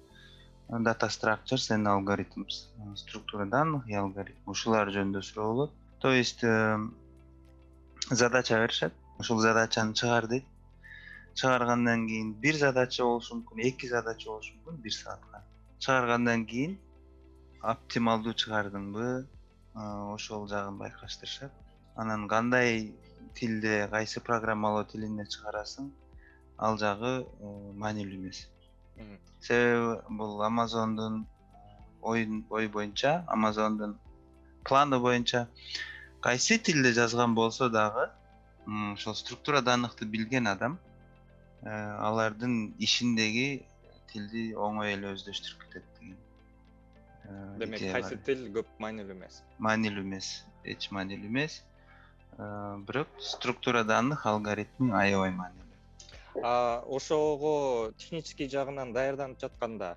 data 0.78 1.10
structures 1.10 1.70
and 1.70 1.86
algorithms 1.86 2.70
структура 2.94 3.44
данных 3.44 3.88
и 3.88 3.94
алгоритм 3.94 4.50
ушулар 4.50 4.88
жөнүндө 4.94 5.22
суроо 5.22 5.52
болот 5.52 5.72
то 6.00 6.12
есть 6.12 6.40
задача 8.10 8.62
беришет. 8.62 8.94
Ушул 9.18 9.38
задачаны 9.38 9.94
чыгар 9.94 10.26
дейт 10.26 10.44
чыгаргандан 11.34 12.06
кийин 12.06 12.32
бир 12.34 12.56
задача 12.56 13.04
болушу 13.04 13.36
мүмкүн 13.38 13.62
эки 13.68 13.88
задача 13.88 14.28
болушу 14.30 14.54
мүмкүн 14.56 14.80
бир 14.84 14.92
саатка. 14.92 15.42
Чыгаргандан 15.78 16.44
кийин 16.46 16.78
оптималдуу 17.62 18.34
чыгардыңбы 18.34 19.06
ошол 19.74 20.48
жагын 20.48 20.78
байкаштырышат. 20.78 21.52
Анан 21.94 22.26
кандай 22.28 22.92
тилде 23.34 23.88
кайсы 23.90 24.20
программалоо 24.20 24.84
тилинде 24.84 25.24
чыгарасың 25.24 25.90
ал 26.58 26.78
жагы 26.78 27.12
э, 27.24 27.72
маанилүү 27.84 28.18
эмес. 28.18 28.46
Себеби 29.40 30.16
бул 30.18 30.42
амазондун 30.42 31.26
ой 32.02 32.28
ой 32.50 32.68
боюнча 32.68 33.24
амазондун 33.28 33.98
планы 34.64 34.98
боюнча 34.98 35.48
кайсы 36.20 36.58
тилде 36.58 36.92
жазган 36.92 37.34
болсо 37.34 37.68
дагы 37.70 38.08
ошол 38.66 39.14
структура 39.14 39.60
данныхты 39.62 40.04
билген 40.04 40.46
адам 40.46 40.78
э, 41.62 41.70
алардын 41.70 42.74
ишиндеги 42.78 43.64
тилди 44.12 44.50
оңой 44.54 44.94
эле 44.96 45.14
өздөштүрүп 45.14 45.64
кетет 45.64 45.88
деген 45.98 46.18
э, 47.24 47.56
демек 47.64 47.86
кайсы 47.92 48.18
тил 48.26 48.44
көп 48.58 48.68
маанилүү 48.78 49.16
эмес? 49.16 49.40
Маанилүү 49.58 50.04
эмес 50.04 50.30
эч 50.64 50.90
маанилүү 50.90 51.32
эмес. 51.32 51.62
Э, 52.36 52.76
бирок 52.86 53.08
структура 53.18 53.84
данных 53.84 54.26
алгоритми 54.26 54.92
аябай 54.92 55.32
маанилүү. 55.32 55.66
Ошого 56.34 57.92
технический 57.98 58.48
жагынан 58.48 58.92
даярданып 58.94 59.40
жатканда 59.40 59.96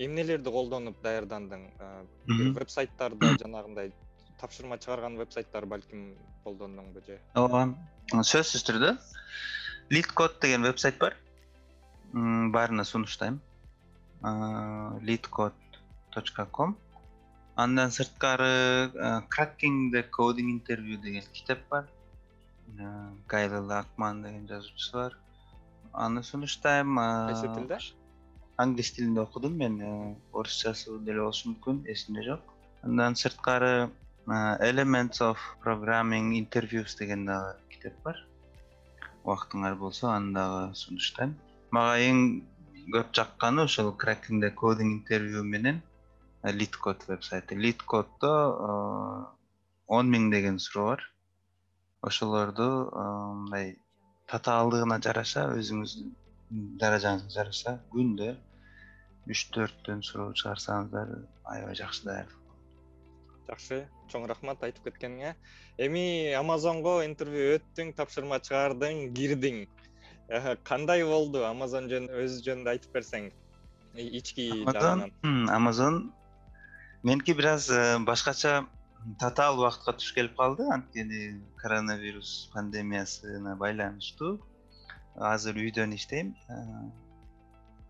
эмнелерди 0.00 0.52
колдонуп 0.52 1.00
даярдандың? 1.04 1.66
Э, 1.78 2.04
вебсайттарды 2.56 3.34
жанагындай 3.42 3.92
тапшырма 4.40 4.78
чыгарган 4.80 5.18
вебсайттар 5.20 5.66
балким 5.66 6.14
колдондуңбу 6.44 7.04
же? 7.06 7.18
Ооба 7.34 7.66
сөзсүз 8.12 8.66
түрдө 8.68 8.94
лид 9.94 10.10
код 10.16 10.38
деген 10.42 10.64
вебсайт 10.68 10.98
бар. 10.98 11.16
Баарына 12.12 12.84
сунуштайм. 12.84 13.40
Лид 15.06 15.26
код 15.28 15.54
точка 16.10 16.46
ком. 16.46 16.76
Андан 17.56 17.90
сырткары 17.92 18.90
cracking 19.28 19.90
the 19.92 20.04
coding 20.18 20.50
interview 20.56 20.96
деген 20.96 21.24
китеп 21.32 21.66
бар. 21.68 21.88
Гайли 23.28 23.60
лакман 23.72 24.22
деген 24.22 24.48
жазуучусу 24.48 24.96
бар 24.96 25.18
аны 25.92 26.22
сунуштайм 26.22 26.96
кайсы 26.96 27.48
тилде 27.54 27.78
англис 28.60 28.92
тилинде 28.92 29.20
окудум 29.20 29.54
мен 29.56 29.80
орусчасы 30.32 30.98
деле 31.06 31.22
болушу 31.24 31.50
мүмкүн 31.50 31.84
эсимде 31.88 32.22
жок. 32.26 32.40
Андан 32.82 33.16
сырткары 33.16 33.90
elements 34.60 35.20
of 35.24 35.38
programming 35.64 36.34
interviews 36.36 36.96
деген 36.98 37.24
дагы 37.26 37.56
китеп 37.70 37.96
бар. 38.04 38.16
Убактыңар 39.24 39.76
болсо 39.80 40.10
аны 40.12 40.34
дагы 40.34 40.74
сунуштайм. 40.74 41.36
Мага 41.70 41.98
эң 42.04 42.42
көп 42.92 43.14
жакканы 43.14 43.66
cracking 43.96 44.40
the 44.40 44.50
coding 44.50 44.92
interview 44.98 45.42
менен 45.42 45.82
лид 46.44 46.76
код 46.76 47.04
вебсайты. 47.08 47.54
Лид 47.54 47.82
коддо 47.82 49.34
он 49.86 50.10
миң 50.10 50.30
деген 50.30 50.58
суроо 50.58 50.86
бар. 50.96 51.02
Ошолорду 52.02 52.90
мындай 52.94 53.76
татаалдыгына 54.26 55.00
жараша 55.02 55.48
өзүңүздүн 55.56 56.14
даражаңызга 56.80 57.30
жараша 57.34 57.78
күндө 57.92 58.36
үч 59.30 59.46
төрттөн 59.54 60.04
суроо 60.06 60.34
чыгарсаңыздар 60.34 61.16
аябай 61.54 61.78
жакшы 61.78 62.06
даярдык 62.08 62.40
жакшы. 63.50 63.84
Чоң 64.10 64.26
рахмат 64.30 64.62
айтып 64.66 64.88
кеткениңе. 64.88 65.34
Эми 65.82 66.32
амазонго 66.38 67.00
интервью 67.06 67.56
өттүң 67.58 67.92
тапшырма 67.98 68.40
чыгардың 68.46 69.10
кирдиң 69.16 69.64
кандай 70.66 71.04
болду? 71.06 71.42
Амазон 71.46 71.88
жөнүндө 71.90 72.24
өзү 72.24 72.42
жөнүндө 72.46 72.74
айтып 72.74 72.94
берсең. 72.94 73.30
Ички 73.98 74.50
жагынан 74.66 75.48
амазон. 75.50 76.12
Меники 77.02 77.34
бир 77.34 77.54
аз 77.54 77.70
э, 77.72 77.98
башкача 78.04 78.66
татаал 79.18 79.58
убакытка 79.58 79.96
туш 79.98 80.12
келип 80.14 80.36
калды. 80.36 80.66
Анткени 80.70 81.40
коронавирус 81.62 82.50
пандемиясына 82.54 83.56
байланыштуу. 83.56 84.38
Азыр 85.16 85.56
үйдөн 85.56 85.96
иштейм. 85.96 86.34
Э, 86.48 86.90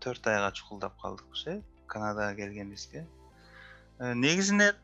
төрт 0.01 0.27
айга 0.27 0.51
чукулдап 0.51 0.97
калдык 1.01 1.25
э 1.45 1.61
канадага 1.87 2.35
келгенибизге. 2.35 3.05
Э, 3.99 4.13
негизинен 4.13 4.75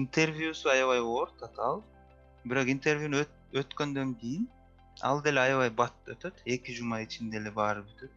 интервьюсу 0.00 0.68
аябай 0.68 1.00
оор 1.00 1.30
татаал 1.40 1.82
бирок 2.44 2.68
интервьюну 2.68 3.24
өткөндөн 3.52 4.14
кийин 4.20 4.48
ал 5.00 5.22
деле 5.22 5.40
аябай 5.40 5.70
бат 5.70 5.94
өтөт. 6.06 6.42
Эки 6.44 6.74
жума 6.74 7.02
ичинде 7.02 7.38
эле 7.38 7.50
баары 7.50 7.82
бүтөт. 7.82 8.12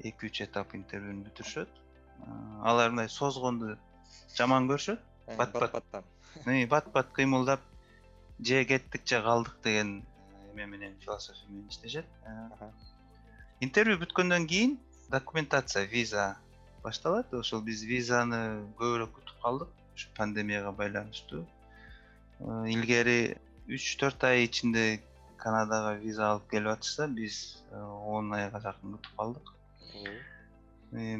Эки 0.00 0.26
үч 0.26 0.42
этап 0.42 0.74
интервьюну 0.74 1.24
бүтүрүшөт. 1.26 1.68
Алар 2.62 2.90
мындай 2.90 3.08
созгонду 3.08 3.76
жаман 4.36 4.68
көрүшөт. 4.70 5.00
Э, 5.26 5.36
бат 5.36 5.52
баттан 5.52 6.04
бат 6.72 6.92
бат 6.92 7.12
кыймылдап 7.12 7.60
же 8.38 8.64
кеттик 8.64 9.06
же 9.06 9.22
калдык 9.22 9.56
деген 9.64 10.04
эме 10.52 10.66
менен 10.66 10.98
философия 11.00 11.48
менен 11.48 11.68
иштешет. 11.68 12.06
Интервью 13.60 13.98
бүткөндөн 13.98 14.46
кийин 14.46 14.78
документация 15.10 15.86
виза 15.86 16.36
башталат. 16.82 17.32
Ошол 17.34 17.62
биз 17.66 17.82
визаны 17.86 18.40
көбүрөөк 18.78 19.12
күтүп 19.18 19.42
калдык. 19.42 19.70
Ушу 19.94 20.08
пандемияга 20.16 20.72
байланыштуу. 20.72 21.44
Илгери 22.68 23.36
үч 23.68 23.96
төрт 24.00 24.24
ай 24.28 24.44
ичинде 24.46 25.00
канадага 25.40 25.96
виза 26.00 26.30
алып 26.32 26.50
келип 26.50 26.74
атышса 26.74 27.08
биз 27.08 27.62
он 27.72 28.32
айга 28.34 28.60
жакын 28.60 28.96
күтүп 28.96 29.16
калдык. 29.16 29.52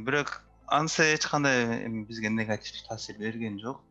Бирок 0.06 0.42
анысы 0.66 1.08
эч 1.14 1.26
кандай 1.30 1.86
эми 1.86 2.04
бизге 2.04 2.30
негативдүү 2.30 2.88
таасир 2.88 3.18
берген 3.18 3.58
жок. 3.62 3.82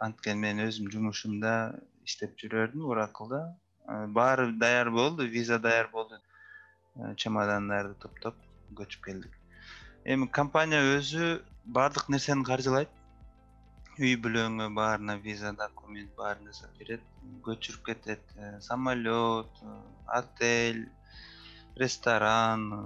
Анткени 0.00 0.40
мен 0.44 0.62
өзүм 0.66 0.90
жумушумда 0.92 1.78
иштеп 2.04 2.34
жүрө 2.38 2.66
бердим 2.66 2.86
уракылда 2.90 3.44
баары 4.14 4.50
даяр 4.52 4.90
болду 4.90 5.26
виза 5.26 5.58
даяр 5.58 5.88
болду. 5.92 6.18
Чемодандарды 7.16 7.94
топтоп 8.02 8.34
көчүп 8.78 9.04
келдик. 9.06 9.38
Эми 10.04 10.26
компания 10.26 10.82
өзү 10.96 11.26
баардык 11.64 12.08
нерсени 12.10 12.44
каржылайт. 12.48 12.90
Үй 14.00 14.16
бүлөңө 14.24 14.70
баарына 14.74 15.18
виза 15.22 15.52
документ 15.52 16.10
баарын 16.16 16.48
жасап 16.50 16.78
берет 16.78 17.02
көчүрүп 17.46 17.84
кетет. 17.86 18.22
Э, 18.36 18.60
самолет 18.60 19.62
э, 19.62 19.76
отель 20.06 20.88
ресторан 21.76 22.64
э, 22.72 22.80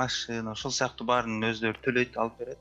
машина 0.00 0.52
ошол 0.56 0.72
сыяктуу 0.72 1.06
баарын 1.06 1.44
өздөрү 1.50 1.82
төлөйт 1.84 2.16
алып 2.16 2.38
берет. 2.40 2.58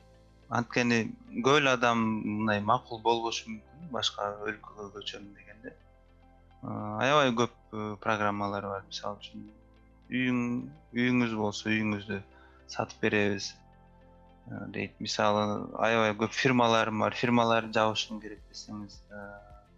Анткени 0.50 1.00
көп 1.48 1.62
эле 1.64 1.74
адам 1.74 2.04
мындай 2.22 2.62
макул 2.62 3.02
болбошу 3.02 3.50
мүмкүн 3.50 3.90
башка 3.96 4.30
өлкөгө 4.46 4.92
көчөм 5.00 5.26
дегенде. 5.40 5.74
Аябай 7.02 7.34
көп 7.42 7.56
программалар 8.06 8.70
бар. 8.70 8.86
Мисалы 8.92 9.18
үчүн 9.24 9.50
үйүң 10.14 10.40
үйүңүз 10.94 11.34
болсо 11.40 11.72
үйүңүздү 11.72 12.22
сатып 12.67 13.01
беребиз. 13.01 13.54
Э, 14.47 14.65
дейт 14.69 14.99
мисалы 14.99 15.69
аябай 15.82 16.13
көп 16.19 16.34
фирмаларым 16.38 16.99
бар. 16.99 17.15
Фирмаларды 17.17 17.73
жабышым 17.73 18.21
керек 18.21 18.43
десеңиз 18.51 18.99
э, 19.10 19.23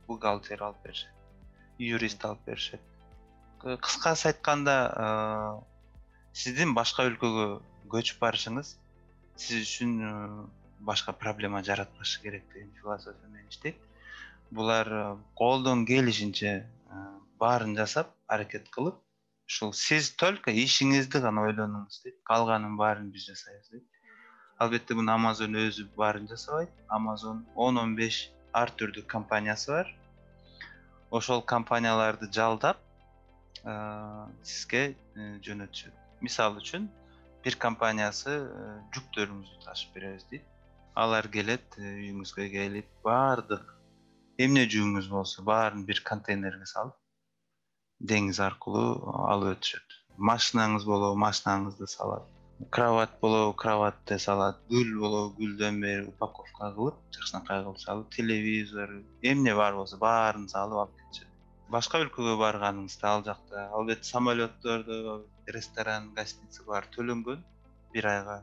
бухгалтер 0.07 0.63
алып 0.63 0.83
беришет 0.83 1.13
юрист 1.77 2.25
алып 2.25 2.43
беришет. 2.45 2.81
Кыскасы 3.61 4.31
айтканда 4.31 4.75
э, 4.91 5.07
сиздин 6.33 6.73
башка 6.75 7.07
өлкөгө 7.07 7.47
көчүп 7.93 8.19
барышыңыз 8.21 8.75
сиз 9.37 9.63
үчүн 9.63 10.49
башка 10.79 11.13
проблема 11.13 11.63
жаратпашы 11.63 12.21
керек 12.21 12.43
деген 12.53 12.71
философия 12.81 13.29
менен 13.29 13.47
иштейт. 13.49 13.77
Булар 14.51 15.17
колдон 15.35 15.85
келишинче 15.85 16.65
баарын 17.39 17.75
жасап 17.77 18.13
аракет 18.27 18.69
кылып 18.69 18.99
ушул 19.47 19.71
сиз 19.73 20.09
только 20.19 20.51
ишиңизди 20.51 21.21
гана 21.23 21.45
ойлонуңуз 21.47 22.01
дейт 22.03 22.17
калганын 22.27 22.75
баарын 22.79 23.11
биз 23.11 23.29
жасайбыз 23.29 23.69
дейт. 23.71 23.85
Албетте 24.59 24.97
муну 24.97 25.13
амазон 25.13 25.55
өзү 25.61 25.87
баарын 25.95 26.27
жасабайт. 26.27 26.73
Амазон 26.89 27.45
он 27.55 27.77
он 27.77 27.95
беш 27.95 28.27
ар 28.51 28.73
түрдүү 28.81 29.05
компаниясы 29.07 29.71
бар. 29.71 29.93
Ошол 31.11 31.41
компанияларды 31.41 32.27
жалдап 32.39 32.83
сизге 34.43 34.83
э, 35.15 35.39
жөнөтүшөт 35.43 36.21
мисалы 36.21 36.61
үчүн 36.61 36.85
бир 37.43 37.57
компаниясы 37.59 38.35
э, 38.35 38.67
жүктөрүңүздү 38.95 39.63
ташып 39.65 39.95
беребиз 39.95 40.27
дейт. 40.31 40.45
Алар 40.95 41.27
келет 41.31 41.79
э, 41.79 41.95
үйүңүзгө 42.03 42.51
келип 42.51 42.91
баардык 43.03 43.73
эмне 44.43 44.67
жүгүңүз 44.67 45.09
болсо 45.11 45.43
баарын 45.47 45.85
бир 45.87 46.03
контейнерге 46.05 46.67
салып 46.69 46.95
деңиз 47.99 48.39
аркылуу 48.43 49.13
алып 49.27 49.57
өтүшөт. 49.57 49.95
Машинаңыз 50.17 50.85
болобу 50.85 51.17
машинаңызды 51.21 51.87
салат. 51.89 52.25
Кровать 52.73 53.19
болобу 53.21 53.53
кроватты 53.57 54.17
салат. 54.19 54.59
Гүл 54.69 54.93
болобу 54.99 55.35
гүлдөн 55.37 55.79
бери 55.81 56.05
упаковка 56.09 56.71
кылып 56.75 56.97
жакшынакай 57.15 57.63
кылып 57.63 57.81
салып 57.81 58.11
телевизор 58.15 58.93
эмне 59.21 59.55
бар 59.55 59.75
болсо 59.77 59.97
баарын 59.97 60.47
салып 60.49 60.83
алып 60.83 61.01
кетишет. 61.01 61.27
Башка 61.69 62.01
өлкөгө 62.01 62.37
барганыңызда 62.41 63.09
ал 63.11 63.23
жакта 63.25 63.67
албетте 63.75 64.09
самолетторду 64.09 65.25
ресторан 65.47 66.13
гостиница 66.15 66.63
баары 66.63 66.89
төлөнгөн 66.95 67.43
бир 67.93 68.07
айга 68.13 68.41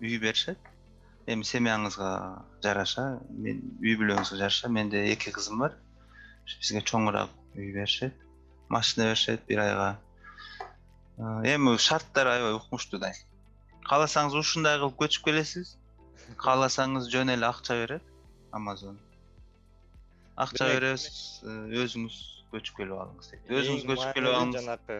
үй 0.00 0.18
беришет. 0.18 0.58
Эми 1.26 1.46
семьяңызга 1.48 2.10
жараша 2.62 3.06
мен 3.30 3.62
үй 3.80 3.96
бүлөңүзгө 3.96 4.36
жараша 4.42 4.68
менде 4.68 5.06
эки 5.14 5.32
кызым 5.32 5.62
бар 5.64 5.78
бизге 6.46 6.82
чоңураак 6.90 7.30
үй 7.56 7.72
беришет 7.72 8.14
машина 8.68 9.10
беришет 9.10 9.46
бир 9.48 9.64
айга. 9.64 9.88
Эми 11.44 11.76
шарттары 11.78 12.36
аябай 12.36 12.58
укмуштуу 12.58 13.00
да. 13.00 13.12
Кааласаңыз 13.88 14.36
ушундай 14.40 14.78
кылып 14.80 14.96
көчүп 15.04 15.28
келесиз. 15.28 15.76
Кааласаңыз 16.40 17.10
жөн 17.12 17.36
эле 17.36 17.46
акча 17.46 17.76
берет 17.80 18.14
амазон 18.54 18.98
акча 20.36 20.68
беребиз 20.70 21.08
э, 21.46 21.56
өзүңүз 21.82 22.20
көчүп 22.52 22.78
келип 22.80 23.00
алыңыз 23.02 23.30
дейт 23.32 23.52
өзүңүз 23.58 23.84
көчүп 23.90 24.16
келип 24.18 24.36
алыңыз. 24.38 24.58
жанакы 24.60 24.98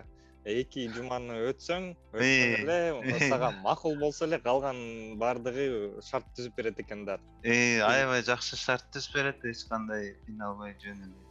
эки 0.54 0.86
жуманы 0.94 1.38
өтсөң 1.50 1.88
өтсөң 2.18 2.70
эле 2.70 3.28
сага 3.32 3.50
макул 3.64 3.96
болсо 4.00 4.26
эле 4.28 4.40
калганын 4.44 5.18
баардыгы 5.22 5.66
шарт 6.08 6.26
түзүп 6.38 6.58
берет 6.58 6.82
экен 6.84 7.06
да 7.08 7.18
аябай 7.44 8.26
жакшы 8.26 8.58
шарт 8.60 8.86
түзүп 8.94 9.18
берет 9.20 9.46
эч 9.50 9.64
кандай 9.70 10.12
кыйналбай 10.26 10.76
жөн 10.82 11.06
эле 11.08 11.23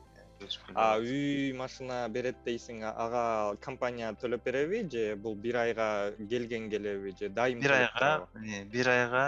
а 0.75 0.97
үй 0.99 1.53
машина 1.57 2.07
берет 2.09 2.37
дейсиң 2.45 2.83
ага 2.89 3.23
компания 3.61 4.11
төлөп 4.21 4.43
береби 4.45 4.83
же 4.95 5.15
бул 5.15 5.35
бир 5.35 5.57
айга 5.63 5.89
келген 6.29 6.69
келеби 6.69 7.15
же 7.19 7.29
дайым 7.29 7.59
бир 7.59 7.73
айга 7.79 8.27
бир 8.75 8.89
айга 8.89 9.25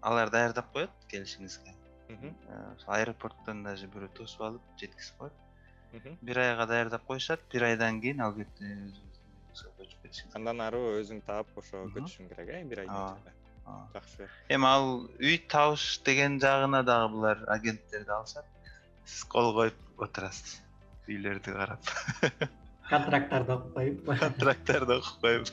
алар 0.00 0.30
даярдап 0.30 0.72
коет 0.72 0.90
келишиңизге. 1.10 1.74
Аэропорттон 2.86 3.62
даже 3.64 3.88
бирөө 3.92 4.12
тосуп 4.16 4.42
алып 4.48 4.62
жеткизип 4.80 5.18
коет. 5.18 6.12
Бир 6.22 6.38
айга 6.44 6.66
даярдап 6.66 7.04
коюшат 7.06 7.40
бир 7.52 7.64
айдан 7.70 8.00
кийин 8.00 8.20
албетте 8.20 8.64
өзүңүз 8.64 9.66
көчүп 9.80 10.06
кетишиңиз 10.06 10.38
андан 10.38 10.60
ары 10.60 10.80
өзүң 11.00 11.22
таап 11.26 11.50
ошо 11.56 11.84
көчүшүң 11.96 12.30
керек 12.32 12.54
э 12.54 12.62
бир 12.70 12.84
айдын 12.84 13.00
ичинде 13.02 13.32
жакшы. 13.94 14.28
Эми 14.48 14.68
ал 14.68 14.86
үй 15.18 15.38
табыш 15.54 16.00
деген 16.04 16.38
жагына 16.40 16.82
дагы 16.84 17.12
булар 17.14 17.44
агенттерди 17.56 18.14
алышат 18.18 18.46
сиз 19.08 19.24
кол 19.32 19.52
коюп 19.56 20.04
отурасыз. 20.04 20.58
Үйлөрдү 21.08 21.56
карап. 21.56 21.92
Контракттарды 22.88 23.54
окуп 23.56 23.74
коюп. 23.80 24.08
Контракттарды 24.20 24.98
окуп 25.00 25.24
коюп 25.24 25.52